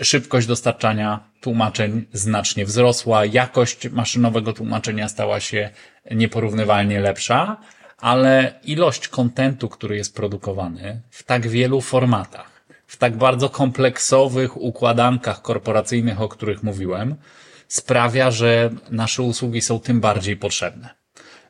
[0.00, 5.70] szybkość dostarczania tłumaczeń znacznie wzrosła, jakość maszynowego tłumaczenia stała się
[6.10, 7.56] nieporównywalnie lepsza,
[7.98, 15.42] ale ilość kontentu, który jest produkowany w tak wielu formatach, w tak bardzo kompleksowych układankach
[15.42, 17.16] korporacyjnych, o których mówiłem,
[17.68, 20.98] sprawia, że nasze usługi są tym bardziej potrzebne.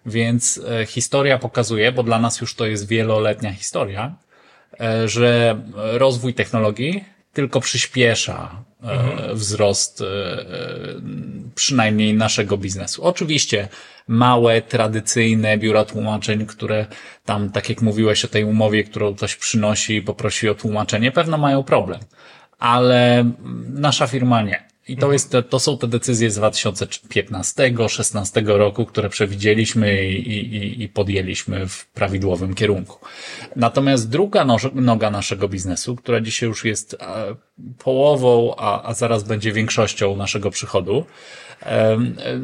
[0.06, 4.16] Więc e, historia pokazuje, bo dla nas już to jest wieloletnia historia,
[4.80, 9.36] e, że rozwój technologii tylko przyspiesza e, mhm.
[9.36, 10.02] wzrost
[11.54, 13.04] przynajmniej naszego biznesu.
[13.04, 13.68] Oczywiście
[14.08, 16.86] małe, tradycyjne biura tłumaczeń, które
[17.24, 21.38] tam, tak jak mówiłeś o tej umowie, którą ktoś przynosi i poprosi o tłumaczenie, pewno
[21.38, 22.00] mają problem.
[22.58, 23.30] Ale
[23.68, 24.67] nasza firma nie.
[24.88, 30.88] I to, jest, to są te decyzje z 2015-16 roku, które przewidzieliśmy i, i, i
[30.88, 32.98] podjęliśmy w prawidłowym kierunku.
[33.56, 36.96] Natomiast druga noga naszego biznesu, która dzisiaj już jest e,
[37.78, 41.04] połową, a, a zaraz będzie większością naszego przychodu,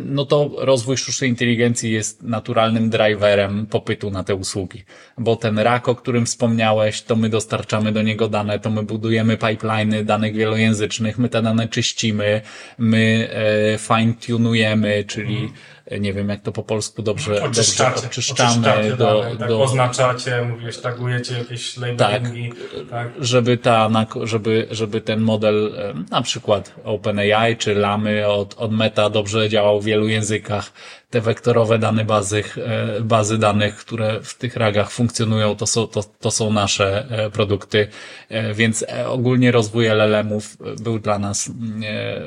[0.04, 4.84] no to rozwój sztucznej inteligencji jest naturalnym driverem popytu na te usługi.
[5.18, 9.36] Bo ten rak, o którym wspomniałeś, to my dostarczamy do niego dane, to my budujemy
[9.36, 12.40] pipeliny danych wielojęzycznych, my te dane czyścimy,
[12.78, 18.96] my e, fine-tunujemy, czyli mhm nie wiem jak to po polsku dobrze, oczyszczacie, dobrze oczyszczamy.
[18.96, 22.48] do, dane, tak, do, oznaczacie, mówiłeś, tagujecie jakieś labelingi.
[22.50, 23.90] Tak, tak, żeby ta,
[24.22, 25.72] żeby, żeby ten model
[26.10, 30.72] na przykład OpenAI czy Lamy od, od Meta dobrze działał w wielu językach,
[31.10, 36.02] te wektorowe dane bazy, e, bazy danych, które w tych ragach funkcjonują, to są, to,
[36.02, 37.88] to są nasze e, produkty,
[38.28, 41.50] e, więc ogólnie rozwój LLM-ów był dla nas,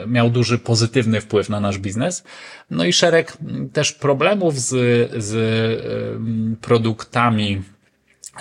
[0.08, 2.24] miał duży pozytywny wpływ na nasz biznes.
[2.72, 3.38] No i szereg
[3.74, 4.72] też problemów z,
[5.24, 7.62] z produktami,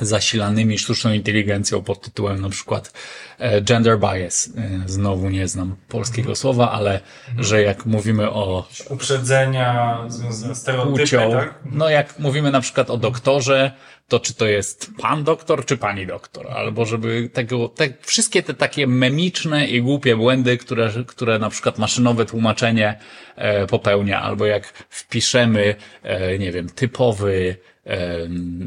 [0.00, 2.92] zasilanymi sztuczną inteligencją pod tytułem na przykład
[3.38, 4.50] e, gender bias.
[4.56, 6.36] E, znowu nie znam polskiego mhm.
[6.36, 7.44] słowa, ale mhm.
[7.44, 11.54] że jak mówimy o uprzedzenia związane z stereotypem, tak?
[11.64, 13.72] no jak mówimy na przykład o doktorze,
[14.08, 18.54] to czy to jest pan doktor, czy pani doktor, albo żeby tego, te, wszystkie te
[18.54, 22.98] takie memiczne i głupie błędy, które, które na przykład maszynowe tłumaczenie
[23.36, 27.56] e, popełnia, albo jak wpiszemy, e, nie wiem, typowy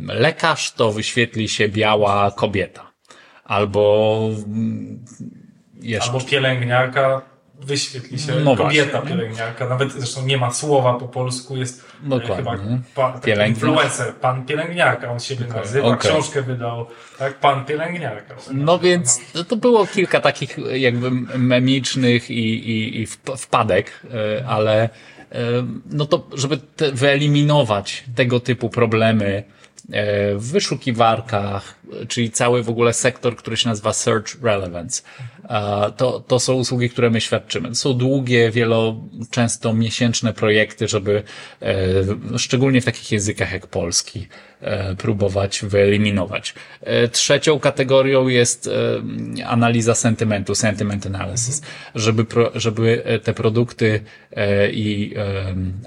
[0.08, 2.92] lekarz, to wyświetli się biała kobieta.
[3.44, 4.16] Albo
[4.46, 5.06] mm,
[5.82, 6.12] jeszcze.
[6.12, 7.22] Albo pielęgniarka,
[7.60, 9.70] wyświetli się no kobieta właśnie, pielęgniarka.
[9.70, 12.36] Nawet zresztą nie ma słowa po polsku, jest e, Dokładnie.
[12.36, 12.58] chyba
[12.96, 15.62] pan, influencer, pan pielęgniarka, on siebie okay.
[15.62, 16.12] nazywa, okay.
[16.12, 16.86] książkę wydał,
[17.20, 18.36] tak, pan pielęgniarka.
[18.52, 23.08] No więc to było kilka takich jakby memicznych i, i, i
[23.38, 24.90] wpadek, e, ale
[25.92, 29.44] no to żeby te, wyeliminować tego typu problemy
[30.36, 31.76] w wyszukiwarkach,
[32.08, 35.02] czyli cały w ogóle sektor, który się nazywa Search Relevance.
[35.98, 37.70] to, to są usługi, które my świadczymy.
[37.70, 38.96] To są długie, wielo,
[39.32, 41.24] często miesięczne projekty, żeby
[41.62, 44.49] e, szczególnie w takich językach jak polski e,
[44.98, 46.54] próbować wyeliminować.
[46.82, 48.70] E, trzecią kategorią jest
[49.46, 51.62] analiza sentymentu, sentiment analysis,
[51.96, 54.04] żeby, żeby te produkty
[54.72, 55.14] i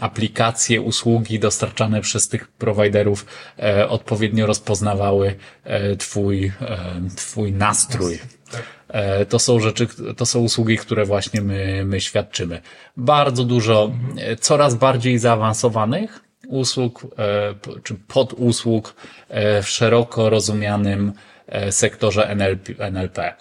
[0.00, 3.26] aplikacje, usługi dostarczane przez tych prowajderów
[3.88, 5.34] odpowiednio rozpoznawały
[5.98, 6.52] twój,
[7.16, 8.18] twój nastrój.
[8.92, 12.60] E, to są rzeczy, to są usługi, które właśnie my, my świadczymy.
[12.96, 18.94] Bardzo dużo, e, coraz bardziej zaawansowanych usług, e, czy podusług
[19.62, 21.12] w szeroko rozumianym
[21.70, 23.34] sektorze NLP, NLP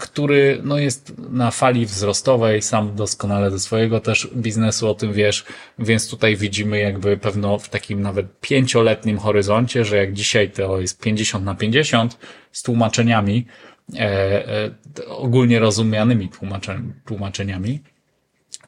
[0.00, 5.44] który no, jest na fali wzrostowej, sam doskonale ze swojego też biznesu o tym wiesz,
[5.78, 11.00] więc tutaj widzimy jakby pewno w takim nawet pięcioletnim horyzoncie, że jak dzisiaj to jest
[11.00, 12.18] 50 na 50
[12.52, 13.46] z tłumaczeniami,
[13.98, 16.30] E, e, ogólnie rozumianymi
[17.04, 17.80] tłumaczeniami,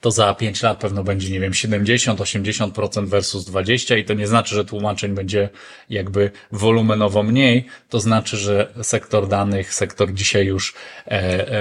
[0.01, 4.55] to za 5 lat pewno będzie, nie wiem, 70-80% versus 20 i to nie znaczy,
[4.55, 5.49] że tłumaczeń będzie
[5.91, 10.75] jakby wolumenowo mniej, to znaczy, że sektor danych, sektor dzisiaj już
[11.07, 11.11] e,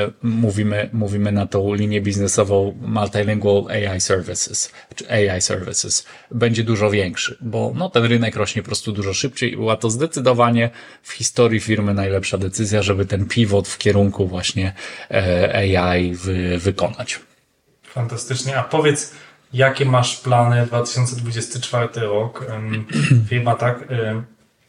[0.02, 6.90] e, mówimy, mówimy na tą linię biznesową multilingual AI services, czy AI services, będzie dużo
[6.90, 10.70] większy, bo no, ten rynek rośnie po prostu dużo szybciej i była to zdecydowanie
[11.04, 14.74] w historii firmy najlepsza decyzja, żeby ten pivot w kierunku właśnie
[15.12, 17.20] e, AI wy, wykonać.
[17.96, 18.58] Fantastycznie.
[18.58, 19.14] A powiedz,
[19.54, 22.46] jakie masz plany 2024 rok?
[23.30, 23.84] Firma tak,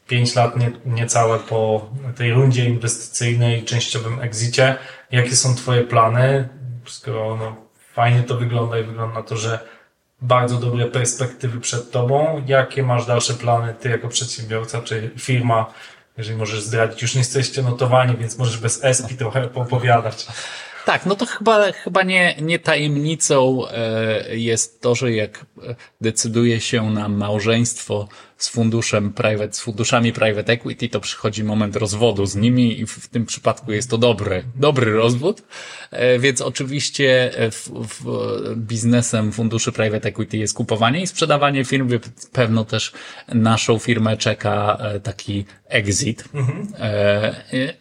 [0.06, 4.76] 5 lat nie, niecałe po tej rundzie inwestycyjnej, częściowym exicie.
[5.10, 6.48] Jakie są Twoje plany?
[6.86, 7.56] Skoro no,
[7.92, 9.58] fajnie to wygląda i wygląda na to, że
[10.22, 12.44] bardzo dobre perspektywy przed Tobą.
[12.46, 15.66] Jakie masz dalsze plany Ty jako przedsiębiorca czy firma?
[16.16, 20.26] Jeżeli możesz zdradzić, już nie jesteście notowani, więc możesz bez ESPI trochę opowiadać.
[20.86, 25.46] Tak, no to chyba, chyba nie, nie tajemnicą e, jest to, że jak
[26.00, 32.26] decyduje się na małżeństwo z funduszem private, z funduszami private equity, to przychodzi moment rozwodu
[32.26, 35.42] z nimi i w tym przypadku jest to dobry, dobry rozwód.
[35.90, 41.88] E, więc oczywiście w, w biznesem funduszy private equity jest kupowanie i sprzedawanie firm.
[42.32, 42.92] Pewno też
[43.28, 46.24] naszą firmę czeka e, taki exit.
[46.34, 46.66] Mhm.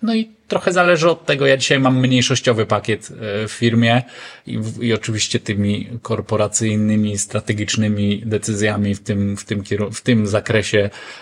[0.01, 1.47] No i trochę zależy od tego.
[1.47, 3.11] Ja dzisiaj mam mniejszościowy pakiet
[3.47, 4.03] w firmie
[4.47, 10.44] i, i oczywiście tymi korporacyjnymi, strategicznymi decyzjami w tym, w tym, w tym zakresie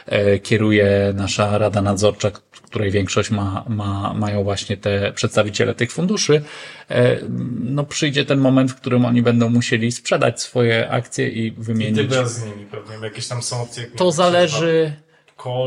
[0.05, 2.31] e, kieruje nasza Rada Nadzorcza,
[2.73, 6.41] której większość ma, ma, mają właśnie te przedstawiciele tych funduszy.
[6.89, 7.19] E,
[7.59, 12.11] no przyjdzie ten moment, w którym oni będą musieli sprzedać swoje akcje i wymienić.
[12.11, 13.83] I z nimi pewnie, jakieś tam są opcje.
[13.83, 14.93] To zależy,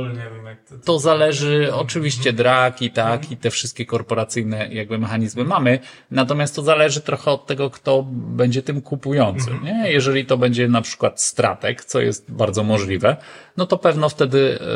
[0.08, 0.74] Nie wiem jak to.
[0.84, 5.78] To zależy, oczywiście DRAK i tak, i te wszystkie korporacyjne jakby mechanizmy mamy,
[6.10, 9.92] natomiast to zależy trochę od tego, kto będzie tym kupującym, nie?
[9.92, 13.16] Jeżeli to będzie na przykład stratek, co jest bardzo możliwe,
[13.56, 14.66] no to pewno wtedy e,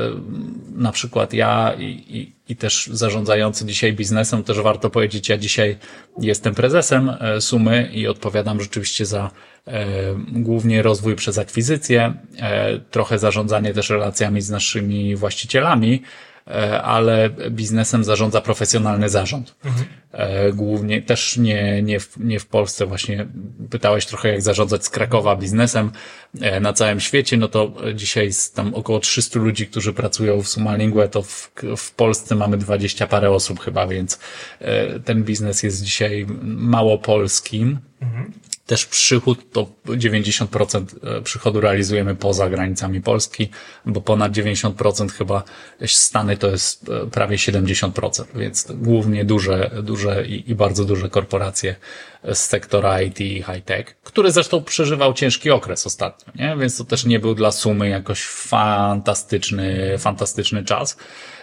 [0.72, 5.78] na przykład ja i, i, i też zarządzający dzisiaj biznesem, też warto powiedzieć, ja dzisiaj
[6.18, 9.30] jestem prezesem e, Sumy i odpowiadam rzeczywiście za
[10.32, 12.14] głównie rozwój przez akwizycję,
[12.90, 16.02] trochę zarządzanie też relacjami z naszymi właścicielami,
[16.50, 19.54] E, ale biznesem zarządza profesjonalny zarząd.
[19.64, 19.86] Mhm.
[20.56, 22.86] Głównie też nie, nie, w, nie w Polsce.
[22.86, 23.26] Właśnie
[23.70, 25.90] pytałeś trochę, jak zarządzać z Krakowa biznesem
[26.40, 27.36] e, na całym świecie.
[27.36, 31.94] No to dzisiaj jest tam około 300 ludzi, którzy pracują w Sumalingue, to w, w
[31.94, 34.18] Polsce mamy 20 parę osób chyba, więc
[35.04, 37.78] ten biznes jest dzisiaj mało polskim.
[38.00, 38.32] Mhm
[38.70, 43.48] też przychód to 90% e, przychodu realizujemy poza granicami Polski,
[43.86, 45.42] bo ponad 90% chyba
[45.86, 51.76] Stany to jest e, prawie 70%, więc głównie duże, duże i, i bardzo duże korporacje
[52.34, 56.56] z sektora IT i high-tech, który zresztą przeżywał ciężki okres ostatnio, nie?
[56.56, 60.96] Więc to też nie był dla sumy jakoś fantastyczny, fantastyczny czas.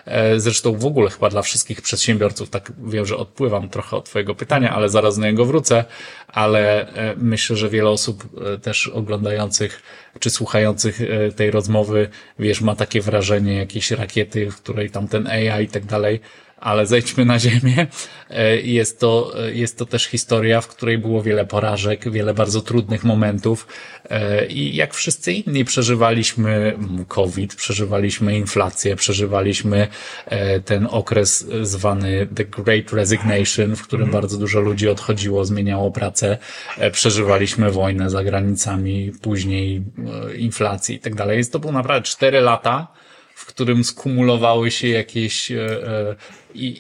[0.08, 4.36] E, zresztą w ogóle chyba dla wszystkich przedsiębiorców, tak wiem, że odpływam trochę od Twojego
[4.36, 5.86] pytania, ale zaraz na niego wrócę,
[6.28, 9.82] ale e, myślę, że wiele osób e, też oglądających
[10.20, 11.00] czy słuchających
[11.36, 15.86] tej rozmowy, wiesz, ma takie wrażenie jakiejś rakiety, w której tam ten AI i tak
[15.86, 16.20] dalej
[16.58, 17.88] ale zejdźmy na ziemię.
[18.30, 22.62] E, jest to, e, jest to też historia, w której było wiele porażek, wiele bardzo
[22.62, 23.68] trudnych momentów
[24.10, 26.78] e, i jak wszyscy inni przeżywaliśmy
[27.08, 29.88] COVID, przeżywaliśmy inflację, przeżywaliśmy
[30.66, 34.14] ten okres zwany The Great Resignation, w którym mm.
[34.14, 36.38] bardzo dużo ludzi odchodziło, zmieniało pracę,
[36.92, 39.84] przeżywaliśmy wojnę za granicami, później
[40.38, 41.46] inflacji i tak dalej.
[41.46, 42.88] To było naprawdę cztery lata,
[43.36, 45.52] w którym skumulowały się jakieś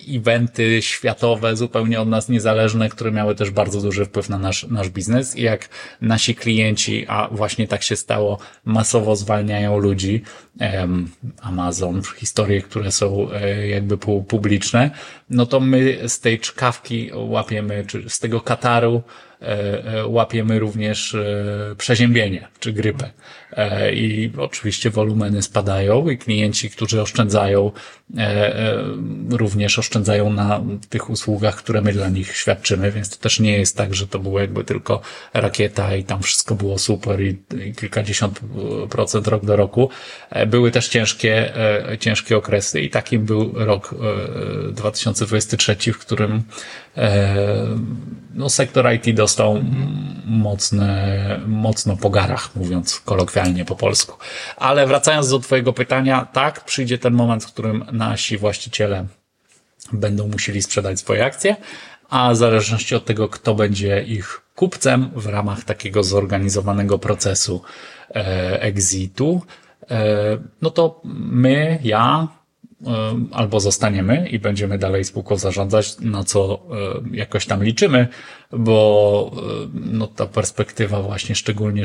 [0.09, 4.89] eventy światowe, zupełnie od nas niezależne, które miały też bardzo duży wpływ na nasz, nasz
[4.89, 5.69] biznes i jak
[6.01, 10.21] nasi klienci, a właśnie tak się stało, masowo zwalniają ludzi,
[11.41, 13.97] Amazon, historie, które są e, jakby
[14.27, 14.91] publiczne,
[15.29, 19.03] no to my z tej czkawki łapiemy, czy z tego Kataru
[19.41, 21.17] E, e, łapiemy również
[21.77, 23.09] przeziębienie czy grypę.
[23.93, 27.71] I oczywiście wolumeny spadają i klienci, którzy oszczędzają,
[29.29, 33.77] również oszczędzają na tych usługach, które my dla nich świadczymy, więc to też nie jest
[33.77, 35.01] tak, że to było jakby tylko
[35.33, 38.39] rakieta i tam wszystko było super i, i kilkadziesiąt
[38.89, 39.89] procent rok do roku.
[40.47, 41.53] Były też ciężkie,
[41.99, 43.95] ciężkie okresy i takim był rok
[44.71, 46.43] 2023, w którym
[48.33, 49.63] no, sektor IT dostał
[50.25, 54.17] mocne, mocno po garach, mówiąc kolokwialnie po polsku.
[54.57, 59.05] Ale wracając do Twojego pytania, tak, przyjdzie ten moment, w którym nasi właściciele
[59.93, 61.55] będą musieli sprzedać swoje akcje,
[62.09, 67.61] a w zależności od tego, kto będzie ich kupcem w ramach takiego zorganizowanego procesu
[68.15, 69.41] e, exitu,
[69.91, 69.97] e,
[70.61, 72.27] no to my, ja,
[73.31, 76.61] albo zostaniemy i będziemy dalej spółką zarządzać, na co
[77.11, 78.07] jakoś tam liczymy,
[78.51, 79.31] bo
[79.73, 81.83] no, ta perspektywa właśnie szczególnie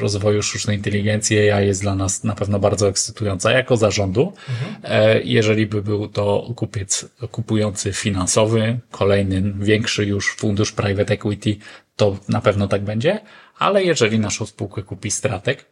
[0.00, 4.32] rozwoju sztucznej inteligencji AI jest dla nas na pewno bardzo ekscytująca jako zarządu.
[4.48, 5.20] Mhm.
[5.24, 11.56] Jeżeli by był to kupiec kupujący finansowy, kolejny większy już fundusz private equity,
[11.96, 13.20] to na pewno tak będzie,
[13.58, 15.66] ale jeżeli naszą spółkę kupi stratek,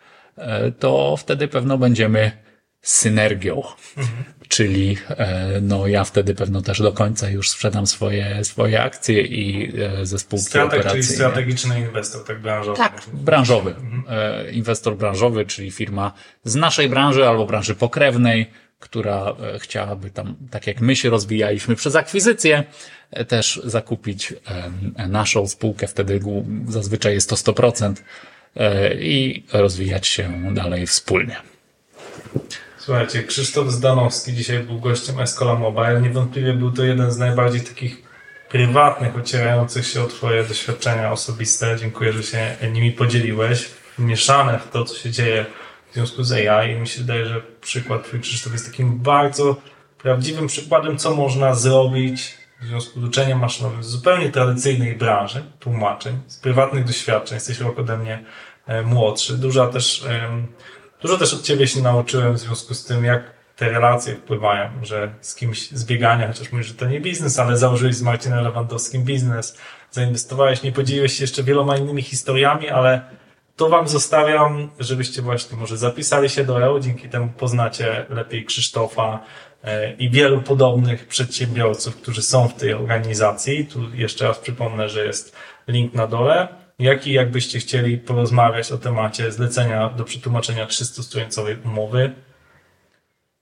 [0.79, 2.46] to wtedy pewno będziemy
[2.87, 3.63] synergią.
[3.97, 4.25] Mhm.
[4.49, 9.73] Czyli e, no ja wtedy pewno też do końca już sprzedam swoje, swoje akcje i
[9.81, 11.07] e, ze spółki Strateg, operacyjnej.
[11.07, 12.79] czyli strategiczny inwestor, tak branżowy.
[12.79, 13.71] Tak, branżowy.
[13.71, 14.05] Mhm.
[14.09, 16.13] E, inwestor branżowy, czyli firma
[16.45, 21.97] z naszej branży albo branży pokrewnej, która chciałaby tam, tak jak my się rozwijaliśmy przez
[21.97, 22.65] akwizycję,
[23.29, 24.35] też zakupić
[25.09, 26.21] naszą spółkę, wtedy
[26.69, 27.95] zazwyczaj jest to 100%
[28.99, 31.37] i rozwijać się dalej wspólnie.
[32.87, 36.01] Słuchajcie, Krzysztof Zdanowski dzisiaj był gościem Escola Mobile.
[36.01, 38.03] Niewątpliwie był to jeden z najbardziej takich
[38.49, 41.77] prywatnych, ocierających się o Twoje doświadczenia osobiste.
[41.79, 43.69] Dziękuję, że się nimi podzieliłeś.
[43.99, 45.47] Mieszane w to, co się dzieje
[45.91, 46.73] w związku z AI.
[46.73, 49.57] I mi się wydaje, że przykład Twój Krzysztof jest takim bardzo
[49.99, 56.19] prawdziwym przykładem, co można zrobić w związku z uczeniem maszynowym z zupełnie tradycyjnej branży, tłumaczeń,
[56.27, 57.37] z prywatnych doświadczeń.
[57.37, 58.25] Jesteś rok ode mnie
[58.67, 59.39] e, młodszy.
[59.39, 60.05] Duża też
[61.03, 65.15] Dużo też od Ciebie się nauczyłem w związku z tym, jak te relacje wpływają, że
[65.21, 69.05] z kimś z biegania, chociaż mówisz, że to nie biznes, ale założyłeś z Marcinem Lewandowskim
[69.05, 69.59] biznes,
[69.91, 73.01] zainwestowałeś, nie podzieliłeś się jeszcze wieloma innymi historiami, ale
[73.57, 79.25] to Wam zostawiam, żebyście właśnie może zapisali się do EO, dzięki temu poznacie lepiej Krzysztofa
[79.65, 83.67] e, i wielu podobnych przedsiębiorców, którzy są w tej organizacji.
[83.67, 85.37] Tu jeszcze raz przypomnę, że jest
[85.69, 86.49] link na dole
[86.79, 92.13] jak i jakbyście chcieli porozmawiać o temacie zlecenia do przetłumaczenia 300-stronicowej umowy,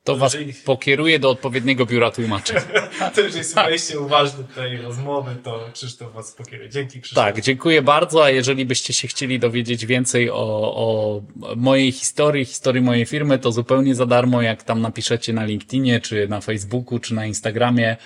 [0.05, 0.55] to was jeżeli...
[0.55, 2.55] pokieruje do odpowiedniego biura tłumaczy.
[3.15, 6.71] to już jest wejście uważne tej rozmowy, to Krzysztof was pokieruje.
[6.71, 7.25] Dzięki Krzysztof.
[7.25, 10.37] Tak, dziękuję bardzo, a jeżeli byście się chcieli dowiedzieć więcej o,
[10.77, 11.21] o
[11.57, 16.29] mojej historii, historii mojej firmy, to zupełnie za darmo, jak tam napiszecie na LinkedInie, czy
[16.29, 17.97] na Facebooku, czy na Instagramie,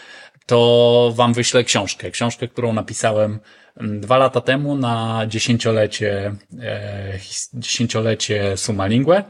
[0.46, 2.10] to wam wyślę książkę.
[2.10, 3.38] Książkę, którą napisałem
[3.80, 7.18] dwa lata temu na dziesięciolecie, e,
[7.54, 9.22] dziesięciolecie Sumalingue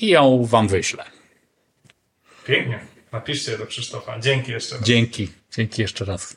[0.00, 1.04] i ją wam wyślę.
[2.46, 2.80] Pięknie.
[3.12, 4.18] Napiszcie do Krzysztofa.
[4.20, 4.84] Dzięki jeszcze raz.
[4.84, 5.28] Dzięki.
[5.56, 6.36] Dzięki jeszcze raz.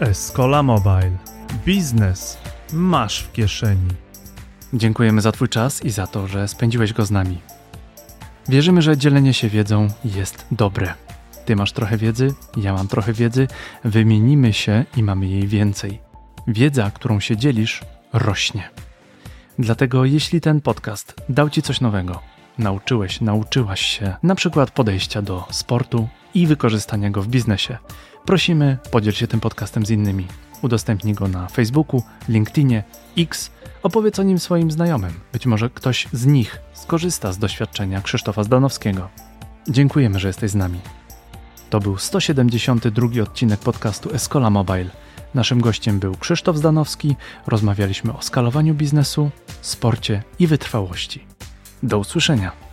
[0.00, 1.16] Escola Mobile.
[1.66, 2.38] Biznes
[2.72, 3.90] masz w kieszeni.
[4.72, 7.40] Dziękujemy za Twój czas i za to, że spędziłeś go z nami.
[8.48, 11.05] Wierzymy, że dzielenie się wiedzą jest dobre.
[11.46, 13.48] Ty masz trochę wiedzy, ja mam trochę wiedzy,
[13.84, 16.00] wymienimy się i mamy jej więcej.
[16.46, 18.70] Wiedza, którą się dzielisz, rośnie.
[19.58, 22.22] Dlatego, jeśli ten podcast dał Ci coś nowego,
[22.58, 27.78] nauczyłeś, nauczyłaś się na przykład podejścia do sportu i wykorzystania go w biznesie,
[28.24, 30.26] prosimy, podziel się tym podcastem z innymi.
[30.62, 32.84] Udostępnij go na Facebooku, LinkedInie,
[33.18, 33.50] X,
[33.82, 35.12] opowiedz o nim swoim znajomym.
[35.32, 39.08] Być może ktoś z nich skorzysta z doświadczenia Krzysztofa Zdanowskiego.
[39.68, 40.80] Dziękujemy, że jesteś z nami.
[41.70, 44.90] To był 172 odcinek podcastu Escola Mobile.
[45.34, 47.16] Naszym gościem był Krzysztof Zdanowski.
[47.46, 51.24] Rozmawialiśmy o skalowaniu biznesu, sporcie i wytrwałości.
[51.82, 52.65] Do usłyszenia.